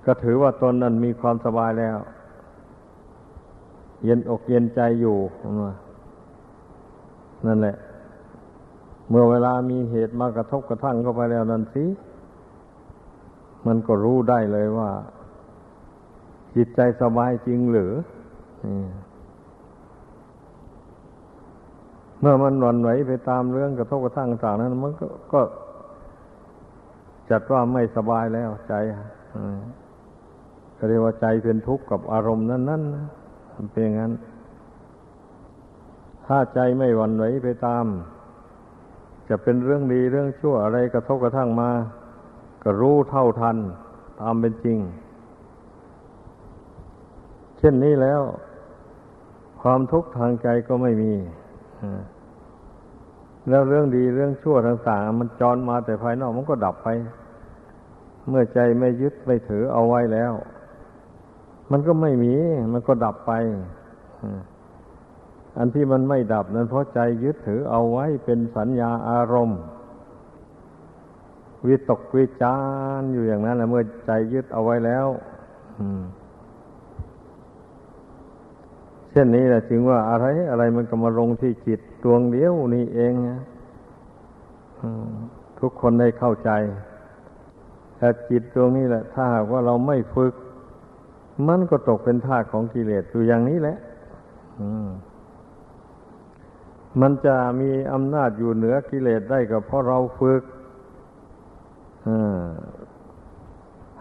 [0.04, 1.98] ก็ถือว่าตนนั้นมีความสบายแล้ว
[4.04, 5.16] เย็นอกเย็นใจอยู่
[7.46, 7.76] นั่นแหละ
[9.08, 11.84] เมื่อเวลามีเหตุมากระทบกระทั่งเข้าไปแล้วนั่นสิ
[13.66, 14.90] มันก็รู้ได้เลยว่า
[16.56, 17.92] จิตใจสบายจริงหรือ
[22.20, 25.34] เมื่อมันหวนไหวไปตามเรื่องกระทบกระทั่งต่างนั้น มันก็ก
[27.30, 28.74] จัดว่าไม่สบายแล้วใจ
[30.76, 34.12] ก็เรียกว่าใจเป็นทุกข์กับอารมณ์นั้นๆมันเป็นอย่างนั้น
[36.26, 37.84] ถ้าใจไม่หวั่นไหวไปตาม
[39.28, 41.70] จะเป็นเรื่องดีเรื่องชั่วอะไรกระทบกระทั่งมา
[42.62, 43.56] ก็รู้เท่าทัน
[44.20, 44.78] ตามเป็นจริง
[47.58, 48.20] เช่นนี้แล้ว
[49.62, 51.12] ความทุกข์ทางใจก็ไม่มี
[53.48, 56.88] แล้วเรื่องดีเรื่องชั่วต่างๆมันจรมาแต่ภายนอกมันก็ดับไป
[58.28, 60.32] เมื่อใจไม่ยึดไม่ถือเอาไว้แล้ว
[61.70, 62.34] มันก็ไม่มี
[62.72, 63.32] มันก็ดับไป
[64.22, 64.28] อั
[65.58, 69.60] อันที่มันไม่ดับนั้นเพราะใจยึดถือเอาไว้เป็นสัญญาอารมณ์
[71.66, 72.56] วิตกวิจา
[73.00, 75.06] รอยู่อย่างนั้นแหละเมื่อใจยึดเอาไว้แล้ว
[79.10, 83.40] เช่นนี้แหละจึงว่าอะไรอะไรมันก็มาลงที่จิตดวงเดียวนี่เองนะ
[85.60, 86.50] ทุกคนได้เข้าใจ
[87.96, 90.34] แต่จิตดวงนี้แหละ ถ้าหากว่าเราไม่ฝึก
[91.48, 93.76] มันก็ตกเป็นทาสของกิเลสอยู่อย่างนี้แหละ
[94.60, 94.88] อืม
[97.00, 100.42] มันจะมีอำนาจอยู่เหนือกิเลสได้ก็เพราะเราฝึก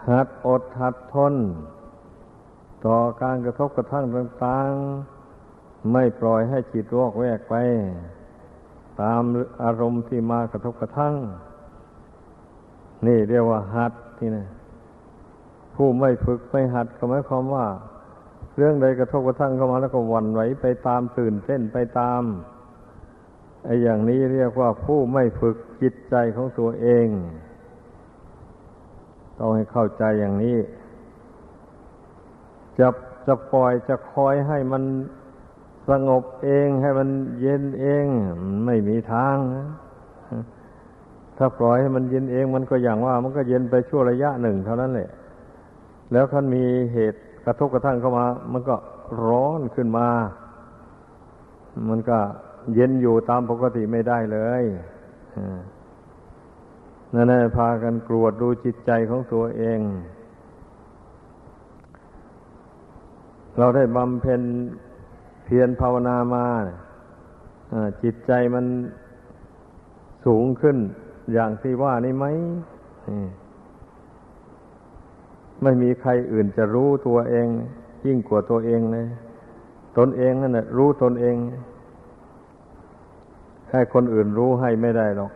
[0.08, 1.34] หัดอดหัดทน
[2.86, 7.54] ต่อการกระทบกระทั่งต่างๆ ไม่ปล่อยให้จิตวอกแวกไป
[9.02, 9.22] ตาม
[9.64, 11.14] อารมณ์ที่มากระทบกระทั่ง
[13.06, 14.46] นี่เรียกว่าหัดที่นะ
[15.74, 17.66] ผู้ไม่ฝึกไม่หัดก็หมายความว่า
[18.56, 22.22] เรื่องใดกระทบกระทั่งเข้ามาแล้วก็วันไหวไปตามตื่นเต้นไปตาม
[23.64, 27.06] ไอ้อย่างนี้เรียกว่าผู้ไม่ฝึกจิตใจของตัวเอง
[29.38, 30.58] ต้องให้เข้าใจอย่างนี้
[32.78, 32.88] จะ
[33.26, 34.82] จะปล่อยจะคอยให้มัน
[35.88, 37.08] สงบเองให้มัน
[37.40, 38.06] เย็นเอง
[38.66, 39.66] ไม่มีทางนะ
[41.38, 45.10] ถ้าปล่อยให้มันเย็นเองมันก็อย่างว่า มันก็เย็นไปชั่วระยะหนึ่งเท่านั้นแหละ
[46.12, 48.76] แล้วคันมีเหตุกระทบกระทั่งเข้ามา มันก็
[49.26, 50.08] ร้อนขึ้นมา
[51.88, 52.18] มันก็
[52.74, 54.64] เย็นอยู่ตามปกติไม่ได้เลย
[57.14, 59.80] นั่นแหละพากันกรวดดูจิตใจของตัวเอง
[63.58, 64.42] เราได้บำเพ็ญ
[65.44, 66.46] เพียรภาวนามา
[68.02, 68.66] จิตใจมัน
[70.26, 70.76] สูงขึ้น
[71.32, 72.26] อย่างที่ว่านี่ไหม
[75.62, 77.48] ไม่มีใครอื่นจะรู้ตัวเอง
[78.06, 79.06] ยิ่งกว่าตัวเองเลย
[79.98, 81.36] ตนเองนั่นแหละรู้ตนเอง
[83.74, 85.32] ให้คนอื่นรู้ให้ไม่ได้หรอก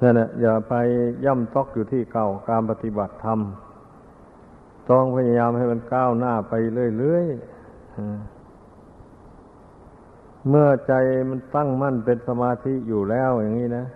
[0.00, 0.74] นั่นแหละอย่าไป
[1.24, 3.40] ย่ำตอกอยู่ที่เก่าการปฏิบัติธรรม
[4.90, 6.52] ต้องพยายามให้มันก้าวหน้าไป
[6.98, 10.92] เรื่อยๆเมื่อใจ
[11.30, 13.86] มันตั้งมั่นเป็นสมาธิอยู่แล้วอย่างนี้นะ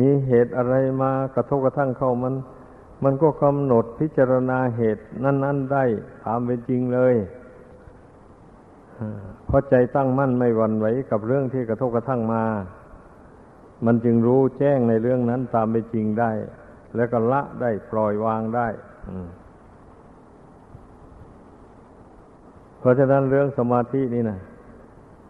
[0.00, 2.34] มีเหตุอะไรมากระทบกระทั่งเข้ามัน
[3.04, 5.84] มันก็กำหนดพิจารณาเหตุนั้น ๆ ได้
[6.24, 7.14] ตามเป็นจริงเลย
[9.46, 12.44] เพราะใจตั้งมั่นไม่หวั่นไหวกับเรื่องที่กระทบกระทั่งมา
[13.86, 16.30] มันจึงรู้แจ้งในเรื่องนั้นตามเป็นจริงได้
[16.96, 18.68] แล้วก็ละได้ปล่อยวางได้
[22.78, 24.38] เพราะฉะนั้นเรื่องสมาธินี่นะ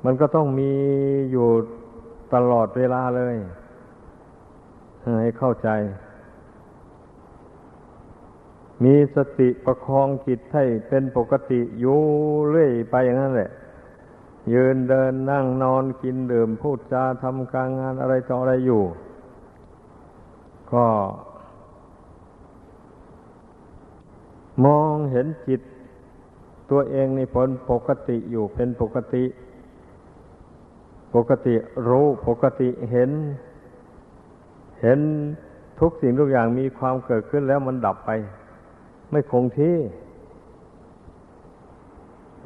[0.04, 0.72] มันก็ต้องมี
[1.32, 1.48] อยู่
[2.34, 3.36] ตลอดเวลาเลย
[5.20, 5.68] ให้เข้าใจ
[8.85, 12.01] มีสติประคองจิตให้เป็นปกติอยู่
[12.49, 13.51] เรื่อยไปอย่างนั้นแหละ
[14.53, 18.82] ยืนเดินนั่งนอนกินดื่มพูดจาทำการงานอะไรต่ออะไรอยู่
[20.72, 20.87] ก็
[24.64, 25.61] มองเห็นจิต
[26.70, 29.24] ตัวเองในผลปกติอยู่เป็นปกติ
[31.14, 31.55] ปกติ
[31.89, 33.11] รู้ปกติเห็น
[34.82, 35.01] เห็น
[35.80, 38.11] ทุกสิ่งทุกอย่างมีความเกิดขึ้นแล้วมันดับไป
[39.14, 39.78] ไม่คงที่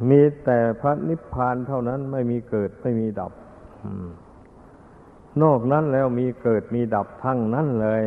[0.08, 3.32] มีแต่พระนิพพานเท่านั้นไม่มีเกิดไม่มีดับ
[5.42, 8.04] นอกนั้นแล้วมีเกิดมีดับทั้งนั้นเลย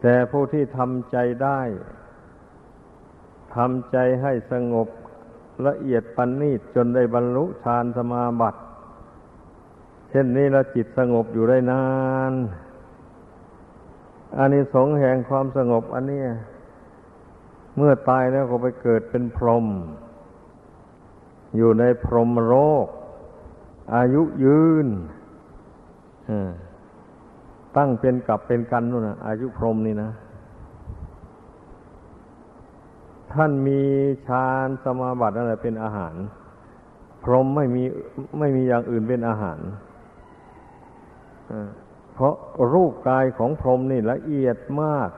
[0.00, 1.60] แต่ผู้ที่ทำใจได้
[3.56, 4.88] ทำใจให้สงบ
[5.66, 8.60] ละเอียดปันนีตจนได้บรรลุฌานสมาบัติ
[10.10, 11.84] เช่นนี้แล้วจิตสงบอยู่ได้นา
[12.30, 12.34] น
[14.38, 16.22] อันนี้สงแห่งความสงบอันนี้
[17.76, 19.66] เมื่อตายแล้วก็ไปเกิดเป็นพรหม
[21.56, 22.54] อยู่ในพรหมโล
[22.84, 22.86] ก
[23.94, 24.86] อายุยืน
[27.76, 30.10] ตั้งเป็นกับเป็นกันนู่นนะอายุพรหมนี่นะ
[33.32, 33.80] ท่านมี
[34.26, 36.14] ฌานสมาบัติอะไรเป็นอาหาร
[37.24, 37.82] พรหมไม่มี
[38.38, 39.58] ไม่มีอย่างอื่นเป็นอาหาร
[42.14, 42.34] เพราะ
[42.72, 45.10] รูปกายของพรหมนี่ละเอียดมาก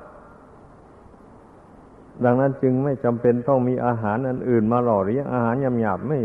[2.25, 6.19] ดังนั้นจึงไม่จำเป็นต้องมีอาหารอันอื่นมาหล่อเลี้ยงอาหารหยาบๆไม่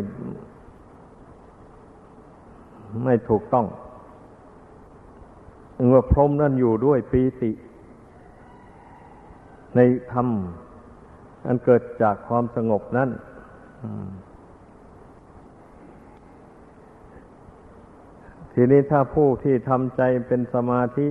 [3.03, 3.67] ไม่ถูกต้อง
[5.88, 7.51] เมื่อพรหมนั่นอยู่ด้วยปีติ
[9.76, 9.80] ใน
[10.11, 10.28] ธรรม
[11.45, 13.09] อันเกิดจากความสงบนั้น
[18.62, 21.07] ทีนี้ถ้าผู้ที่ทำใจเป็นสมาธิ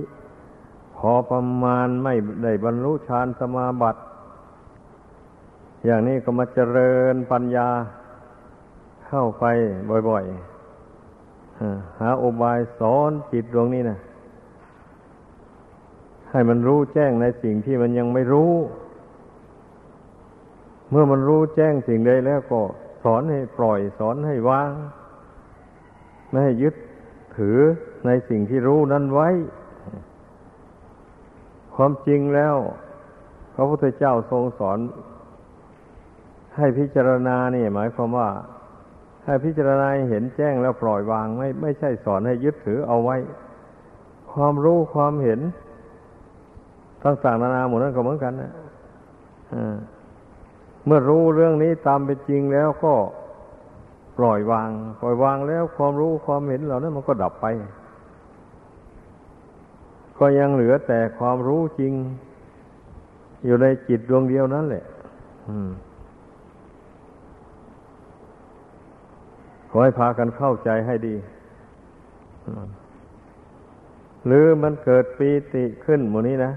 [0.97, 4.01] พอประมาณไม่ได้บรรลุฌานสมาบัติ
[5.85, 7.69] อย่างนี้ก็มาเจริญปัญญา
[9.07, 9.45] เข้าไป
[10.09, 13.99] บ่อยๆ หาอบายสอนจิตดวงนี้นะ
[16.31, 18.53] ให้มันรู้แจ้งในสิ่งที่มันยังไม่รู้
[20.89, 22.61] เมื่อมันรู้แจ้งสิ่งใดแล้วก็
[23.03, 24.71] สอนให้ปล่อยสอนให้วาง
[26.31, 26.75] ไม่ให้ยึด
[27.37, 27.57] ถือ
[28.05, 29.29] ในสิ่งที่รู้นั้นไว้
[31.75, 32.55] ความจริงแล้ว
[33.55, 34.79] พระพุทธเจ้าทรงสอน
[36.57, 38.29] ให้พิจารณาเนี่ยหมายความว่า
[39.25, 43.17] ให้พิจารณาเห็นแจ้งแล้วปล่อยวางไม่ไม่ใช่สอนให้ยึดถือเอาไว้
[44.33, 45.39] ความรู้ความเห็น
[47.03, 48.51] ต่างๆนานาหมดนั้นก็เหมือนกันนะ
[50.85, 52.93] เมื่อรู้เรื่องนี้ตามเป็นจริงแล้วก็
[54.19, 54.69] ปล่อยวาง
[55.01, 57.45] ปล่อยวางแล้วความรู้ความเห็นเหล่านั้นมันก็ดับไป
[60.19, 61.93] ก็ยังเหลือแต่ความรู้จริง
[63.45, 64.83] อยู่ในจิตดวงเดียวนั่นแหละ
[69.69, 71.15] ขอให้พากันเข้าใจให้ดี
[74.27, 76.51] หรือมันเกิดปีติขึ้นหมู่นี้นะ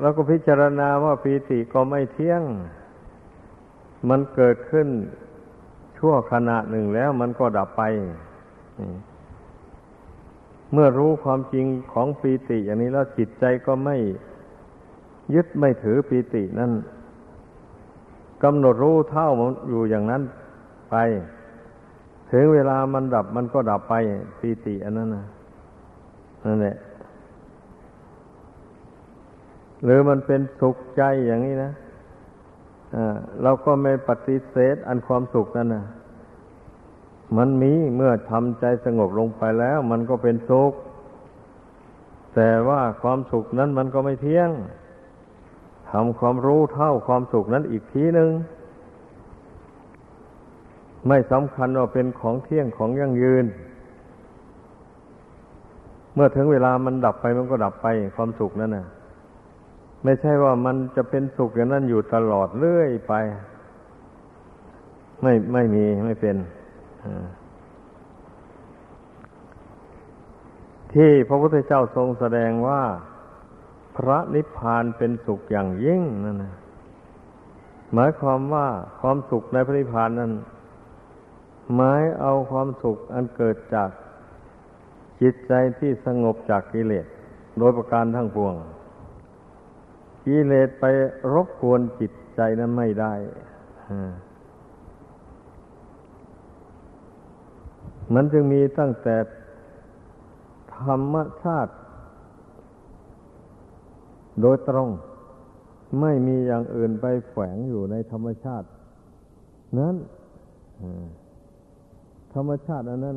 [0.00, 2.42] แล้วก็พิจารณาว่าปีติก็ไม่เที่ยง
[4.08, 4.88] มันเกิดขึ้น
[5.98, 7.82] ชั่วขณะหนึ่งแล้วมันก็ดับไป
[10.72, 13.96] เมื่อรู้ความจริงของปีติอย่างนี้แล้วจิตใจก็ไม่
[15.34, 16.72] ยึดไม่ถือปีตินั่น
[18.42, 20.22] กำหนดรู้เท่ามันอยู่อย่างนั้น
[20.90, 20.96] ไป
[22.32, 23.94] ถึงเวลามันดับมันก็ดับไป
[24.40, 25.24] ปีติอันนั้นนะ
[26.44, 26.76] นั่นแหละ
[29.84, 31.70] หรือมันเป็นสุขใจอย่างนี้นะ
[33.42, 35.84] เราก็ไม่ปฏิเสธอันความสุขนั่นนะ
[37.36, 40.72] มันมีเมื่อทำใจสงบลงไปแล้ว มันก็เป็นสุข
[42.34, 44.50] แต่ว่าความสุขนั้นมันก็ไม่เที่ยง
[45.90, 48.30] ทำความรู้เท่าความสุขนั้นอีกทีหนึ่ง
[51.08, 53.44] ไม่สำคัญว่าเป็นของเที่ยงของยั่งยืน
[56.14, 57.86] เมื่อถึงเวลามันดับไปมันก็ดับไป
[58.16, 58.86] ความสุขนั้นนะ่ะ
[60.04, 63.14] ไม่ใช่ว่ามันจะเป็นสุขอย่างนั้นอยู่ตลอดเรื่อยไป
[65.22, 66.36] ไม่ไม่มีไม่เป็น
[70.94, 72.82] ที่พระพุทธเจ้าทรงแสดงว่า
[73.96, 76.54] พระนิพพานเป็นสุขอย่างยิ่งนั่นนะ
[77.94, 78.66] หมายความว่า
[79.00, 80.32] ความสุขในพระนิพพานนั้น
[81.74, 83.90] หมายเอาความสุขอันเกิดจาก
[85.20, 87.06] จิตใจที่สงบจากกิเลส
[87.58, 88.54] โดยประการทั้งปวง
[90.28, 90.84] กิเลสไป
[91.32, 93.14] รบกวนจิตใจนั้นไม่ได้
[98.14, 99.16] มันจึงมีตั้งแต่
[100.78, 101.72] ธรรมชาติ
[104.40, 104.88] โดยตรง
[106.00, 108.66] ไม่มีอย่างอื่นไปแฝงอยู่ในธรรมชาติ
[109.78, 109.94] นั้น
[112.34, 113.16] ธรรมชาติอันนั้น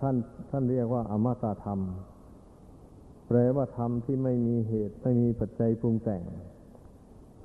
[0.00, 0.16] ท่าน
[0.50, 1.78] ท่านเรียกว่าอมตะธรรม
[3.28, 6.22] แปลว่าธรรมที่ไม่มีเหตุ ไม่มีปัจจัยปรุงแต่ง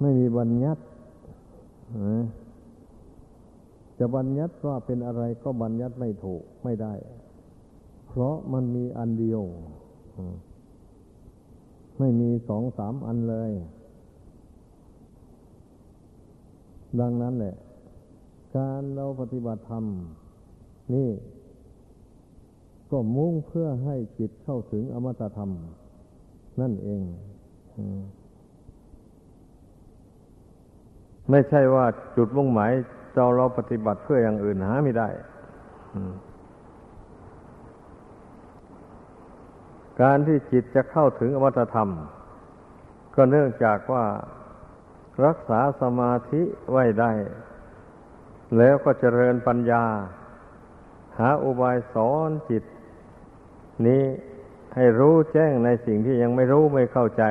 [0.01, 0.83] ไม่มีบัญญัติ
[3.99, 6.93] จะบัญญัติว่าเป็นอะไรก็บัญญัติไม่ถูกไม่ได้
[8.07, 9.41] เพราะมันมีอันเดียว
[11.99, 13.51] ไม่มีสองสามอันเลย
[16.99, 17.55] ดังนั้นแหละ
[18.55, 19.85] การเราปฏิบัติธรรม
[20.93, 21.09] นี่
[22.93, 25.51] ก็มุ่งเพื่อให้จิตเข้าถึงอมตะธรรม
[26.61, 27.01] นั่นเอง
[31.29, 31.85] ไม่ใช่ว่า
[32.17, 32.71] จุดมุ่งหมาย
[33.13, 35.09] เราเราปฏิบัติเพื่ออย่างอื่นหาไม่ได้
[40.01, 41.89] การที่จิตจะเข้าถึงอมตะธรรม
[43.15, 44.05] ก็เนื่องจากว่า
[45.25, 46.41] รักษาสมาธิ
[46.71, 47.11] ไว้ได้
[48.57, 49.83] แล้วก็เจริญปัญญา
[51.19, 52.63] หาอุบายสอนจิต
[53.87, 54.03] นี้
[54.75, 57.23] ให้รู้แจ้งในสิ่งที่ยังไม่รู้ไม่เข้าใจ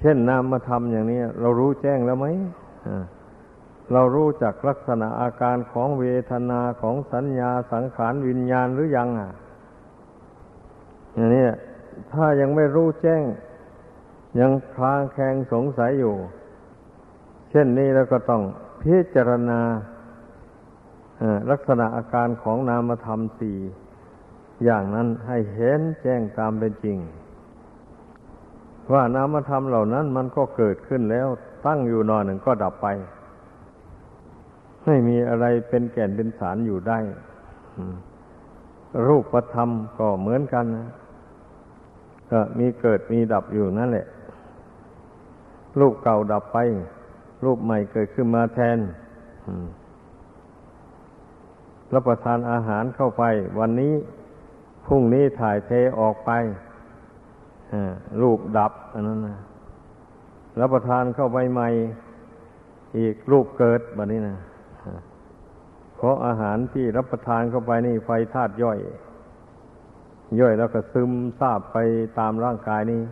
[0.00, 2.26] เช่นนามธรรมอย่างนี้ เรารู้แจ้งแล้วไหม
[3.92, 9.30] เรารู้จักลักษณะอาการของเวทนาของสัญญาสังขารวิญญาณหรือยังอะ
[11.14, 11.46] อย่างนี้
[12.12, 13.22] ถ้ายังไม่รู้แจ้ง
[14.40, 16.14] ยังคลางแคลงสงสัยอยู่
[17.50, 18.42] เช่นนี้แล้วก็ต้อง
[18.82, 19.60] พิจารณา
[21.50, 23.58] ลักษณะอาการของนามธรรมสี่
[24.64, 26.98] อย่างนั้นให้เห็นแจ้งตามเป็นจริง
[28.92, 31.28] ว่านามธรรมเหล่านั้นมันก็เกิดขึ้นแล้ว
[31.66, 32.86] ตั้งอยู่นอนหนึ่งก็ดับไป
[34.84, 36.98] ไม่มีอะไรเป็นแก่นเป็นสารอยู่ได้
[39.06, 40.88] รูปธรรมก็เหมือนกันนะ
[42.30, 44.06] ก็มีเกิดมีดับอยู่นั่นแหละ
[45.80, 46.58] รูปเก่าดับไป
[47.44, 48.78] รูปใหม่เกิดขึ้นมาแทน
[51.94, 53.22] รับประทานอาหารเข้าไป
[53.58, 53.94] วันนี้
[54.86, 55.70] พรุ่งนี้ถ่ายเท
[56.00, 56.30] ออกไป
[58.22, 59.38] รูปดับอันนั้นนะ
[60.60, 61.68] รับประทานเข้าไปใหม่
[62.98, 64.36] อีกรูปเกิดแบบนี้นะ
[65.96, 68.78] เพราะอาหารที่รับประทานเข้าไปนี่ไฟธาตุย่อย
[70.40, 71.78] ย่อยแล้วก็ซึมซาบไป
[72.18, 73.02] ตามร่างกายนี้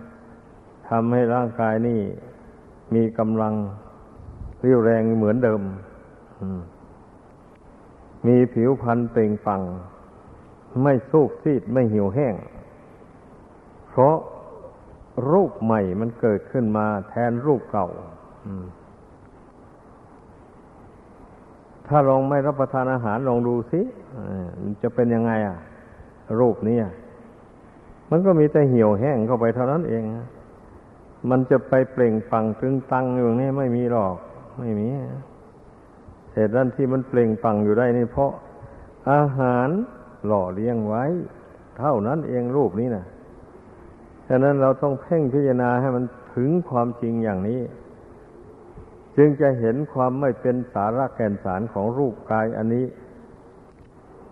[0.89, 2.01] ทำให้ร่างกายนี่
[2.95, 3.55] มีกำลัง
[4.63, 5.63] เรียวแรงเหมือนเดิม
[8.27, 9.63] มีผิวพรรณเปล่งปัง
[10.83, 12.35] ไม่สูบซีดไม่หิวแห้ง
[13.89, 14.17] เพราะ
[15.31, 17.89] รูปใหม่มันเกิดขึ้นมาแทนรูปเก่า
[21.87, 23.81] ถ้าลองไม่รับประทานอาหารลองดูสิ
[24.63, 25.59] มันจะเป็นยังไงอะ
[26.41, 26.79] รูปนี้
[28.11, 30.03] มันก็มีแต่เหี่ยวแห้งเข้าไปเท่านั้นเอง
[31.31, 34.17] มันจะไปเปล่งปังตึงตังอยู่นี่ไม่มีหรอก
[34.59, 34.89] ไม่มี
[36.35, 38.31] เหตุนั้นที่มันเปล่งปังอยู่ได้นี่เพราะ
[39.13, 39.69] อาหาร
[40.27, 41.05] หล่อเลี้ยงไว้
[41.79, 43.05] เท่านั้นเองรูปนี้นะ
[44.29, 46.05] ฉะนั้นเราต้องเพ่งพิจารณาให้มัน
[46.35, 47.61] ถึงความจริงอย่างนี้
[49.17, 52.87] จึงจะเห็นความไม่เป็นสาระแก่นสารของรูปกายอันนี้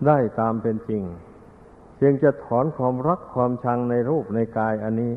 [0.07, 1.03] ได้ตามเป็นจริง
[2.01, 5.13] จึงจะถอนความรักความชังในรูปในกายอันนี้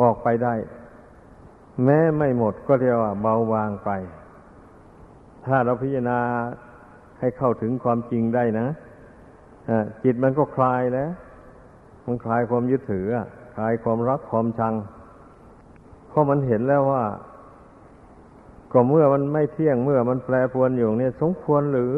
[0.00, 0.54] ออกไปได้
[1.84, 3.90] แม้ไม่หมดก็เรียกว่าเบาบางไป
[5.46, 6.20] ถ้าเราพิจารณา
[7.18, 8.66] ให้เข้าถึงความจริงได้นะ
[10.04, 11.10] จิตมันก็คลายแล้ว
[12.06, 13.06] มันคลายความยึดถือ
[13.54, 14.74] คลายความรักความชัง
[16.08, 17.04] เพราะมันเห็นแล้วว่า
[18.72, 21.92] ก็เมื่อมันไม่เที่ยงเมื่อมันแปรปรวนอยู่เนี่ย สมควรหรือ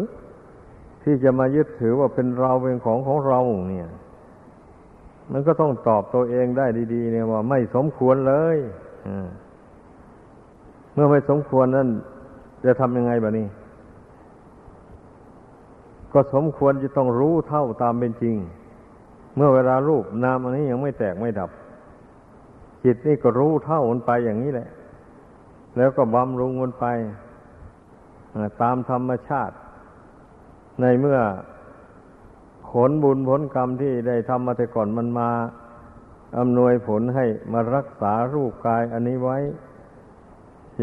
[1.03, 3.41] ที่จะมายึดถือว่าเป็นเราเป็นของของเรา
[3.71, 3.89] เนี่ย
[5.33, 8.59] มันก็ต้องตอบตัวเองได้ดีๆเนี่ยว่า ไม่สมควรเลย
[10.95, 11.89] เมื่อไม่สมควรนั้น
[12.65, 13.47] จะทำยังไงบ้านี้
[16.13, 18.37] ก็สมควรจะต้องรู้เท่าตามเป็นจริง
[19.37, 21.51] เมื่อเวลารูปนามอันนี้ยังไม่แตกไม่ดับ
[22.85, 24.69] จิตนี่ก็รู้เท่ามันไปอย่างนี้แหละ
[25.77, 26.87] แล้วก็บำรุงมันไป
[28.63, 29.55] ตามธรรมชาติ
[30.81, 31.19] ในเมื่อ
[32.71, 35.31] ผลบุญผลกรรมที่ได้ทำมาแต่ก่อนมันมา
[36.39, 39.39] อำนวยผลให้มารักษารูปกายอันนี้ไว้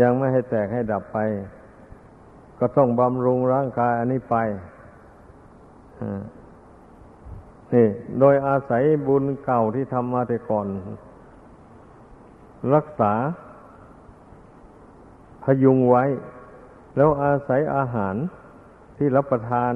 [0.02, 1.18] ยังไม่ให้แตกให้ดับไป
[2.60, 4.38] ก็ต้องบำรุงร่างกายอันนี้ไป
[7.74, 7.88] นี่
[8.20, 10.68] โดยอาศัยบุญเก่าที่ทำมาแต่ก่อน
[12.76, 13.14] รักษา
[15.44, 16.04] พยุงไว้
[16.96, 18.16] แล้วอาศัยอาหาร
[18.98, 19.74] ที่รับประทาน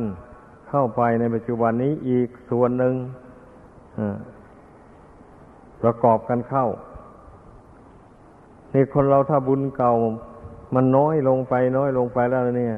[0.70, 2.96] เข้าไปในปัจจุบันนี้อีกส่วนหนึ่ง
[5.82, 6.68] ประกอบกันเข้า
[8.74, 9.94] นี่คนเราถ้าบุญเก่า
[10.76, 12.78] มันน้อยลงไป น้อยลงไปแล้วเนี่ย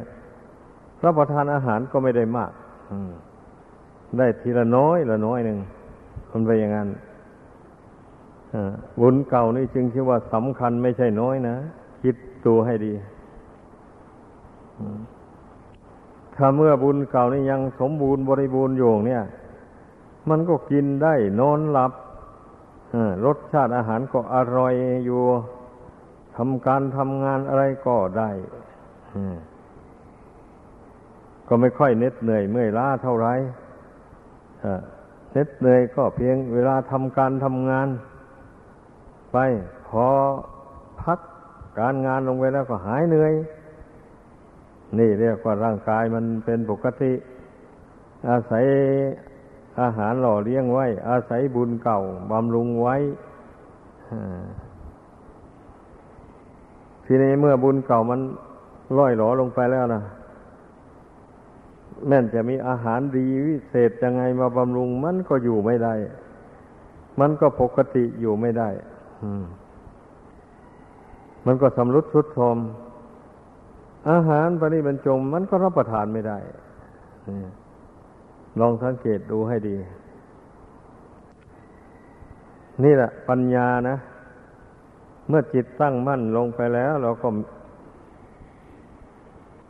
[1.03, 2.51] รับประทานอาหารก็ไม่ได้มาก
[2.91, 3.11] อืม
[4.17, 5.59] ได้ทีละน้อยละน้อยหนึ่ง
[6.29, 6.89] คนไปอย่างนั้น
[8.99, 11.55] บุญเก่านี่จึงคิดว่าสำคัญไม่ใช่น้อยนะ
[12.03, 12.93] คิดตัวให้ดี
[16.35, 19.23] ถ้าเมื่อบุญเก่านี่ยังสมบูรณ์บริบูรณ์อยู่เนี่ย
[20.29, 21.91] มันก็กินได้นอนหลับ
[23.25, 24.73] รสชาติอาหารก็อร่อย
[25.05, 25.21] อยู่
[26.37, 28.29] ทำการทำงานอะไรก็ได้
[31.47, 33.33] ก็ไม่ค่อยเหน็ดเหนื่อยเมื่อยล้าเท่าไหร่
[35.31, 37.87] เน็ดเหนื่อยก็เพียงเวลาทำการทำงาน
[39.33, 39.37] ไป
[39.87, 40.07] พอ
[41.01, 41.19] พัก
[41.79, 43.33] การงานลงไปแล้วก็หายเหนื่อย
[44.97, 47.13] นี่เรียกว่าร่างกายมันเป็นปกติ
[48.29, 48.65] อาศัย
[49.81, 51.99] อาหารหล่อเลี้ยงไว้ อาศัยบุญเก่า
[52.31, 52.95] บำรุงไว้
[57.05, 58.19] ทีนี้เมื่อบุญเก่ามัน
[58.97, 60.01] ล่อยหลอลงไปแล้วนะ
[62.07, 65.93] แม้นจะมีอาหารดีวิเศษยังไงมาบำรุงมันก็อยู่ไม่ได้
[67.19, 68.69] มันก็ปกติอยู่ไม่ได้
[71.45, 72.57] มันก็สำรุดทุดโทรม
[74.11, 76.37] อาหารปณิบรรจงมันก็รับประทานไม่ได้
[78.59, 79.77] ลองสังเกตดูให้ดี
[82.83, 83.97] นี่แหละปัญญานะ
[85.27, 87.29] เมื่อจิตตั้งมั่นลงไปแล้ว เราก็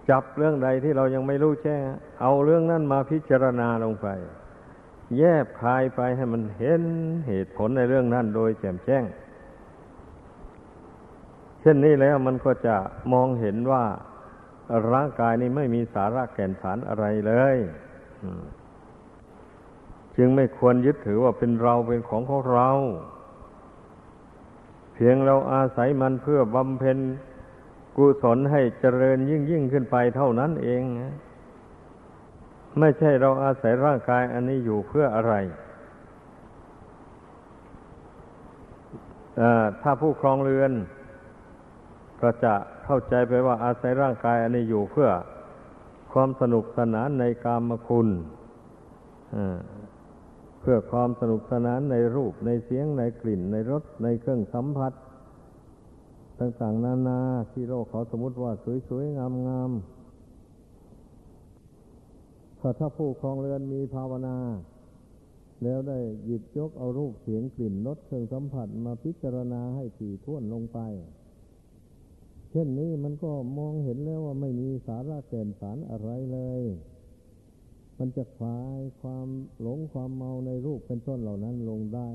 [0.09, 1.81] จับเรื่องใดที่เรายังไม่รู้แจ้ง
[2.21, 4.07] เอาเรื่องนั้นมาพิจารณาลงไป
[5.17, 6.81] แยบคายไปให้มันเห็น
[7.27, 9.03] เหตุผลในเรื่องนั้นโดยแจ่มแจ้ง
[11.61, 12.75] เช่นนี้แล้วมันก็จะ
[13.13, 13.83] มองเห็นว่า
[14.91, 17.57] ร่างกายนี้ไม่มีสาระแก่นสารอะไรเลย
[20.17, 22.69] จึงไม่ควรยึดถือว่าเป็นเราเป็นของของเรา
[24.93, 26.97] เพียงเราอาศัยมันเพื่อบำเพ็ญ
[27.97, 30.83] กุศลให้เจริญยิ่งยิ่งขึ้นไปเท่านั้นเอง
[32.79, 35.33] ไม่ใช่เราอาศัยร่างกายอันนี้อยู่เพื่ออะไร
[39.81, 40.71] ถ้าผู้ครองเรือน
[42.21, 42.53] ก็จะ
[42.85, 45.09] เข้าใจไปว่าอาศัยร่างกายอันนี้อยู่เพื่อ
[46.13, 48.07] ความสนุกสนานในกามคุณ
[50.61, 54.93] เพื่อความสนุกสนานในรูปในเสียงในกลิ่นในรสในเครื่องสัมผัส
[56.39, 57.19] ต่างๆนานา
[57.51, 58.51] ที่โลกเขาสมมติว่า
[58.87, 59.17] สวยๆ
[59.47, 60.03] งามๆ
[62.59, 64.37] ถ้าถ้าผู้ครองเรือนมีภาวนา
[65.63, 70.79] แล้วได้หยิบยกเอารูปเสียงกลิ่นรสเครื่องสัมผัสมาพิจารณาให้ถี่ถ้วนลงไป
[72.51, 76.61] เช่นนี้มันก็มองเห็นแล้วว่าไม่มีสาระแก่นสารอะไรเลย
[77.97, 79.27] มันจะคลายความ
[79.61, 82.09] หลงความเมาในรูปเป็นต้นเหล่านั้นลงได้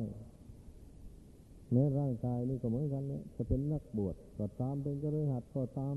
[1.73, 5.97] แม้ร่างกายนี่ก็เหมือนกันเนี่ยจะเป็นนักบวชก็ตามเป็นกระหัดก็ตาม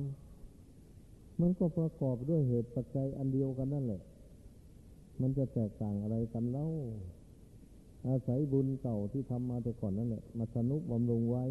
[1.41, 4.01] มันก็ประกอบด้วยเหตุปัจจัยอันเดียวกันนั่นแหละ
[5.21, 6.67] มันจะแตกต่างอะไรกันเล่า
[8.07, 11.45] อาศัยบุญเก่าที่ทำมาแต่ก่อนนั่นแหละมาสนุกบำรุงไว้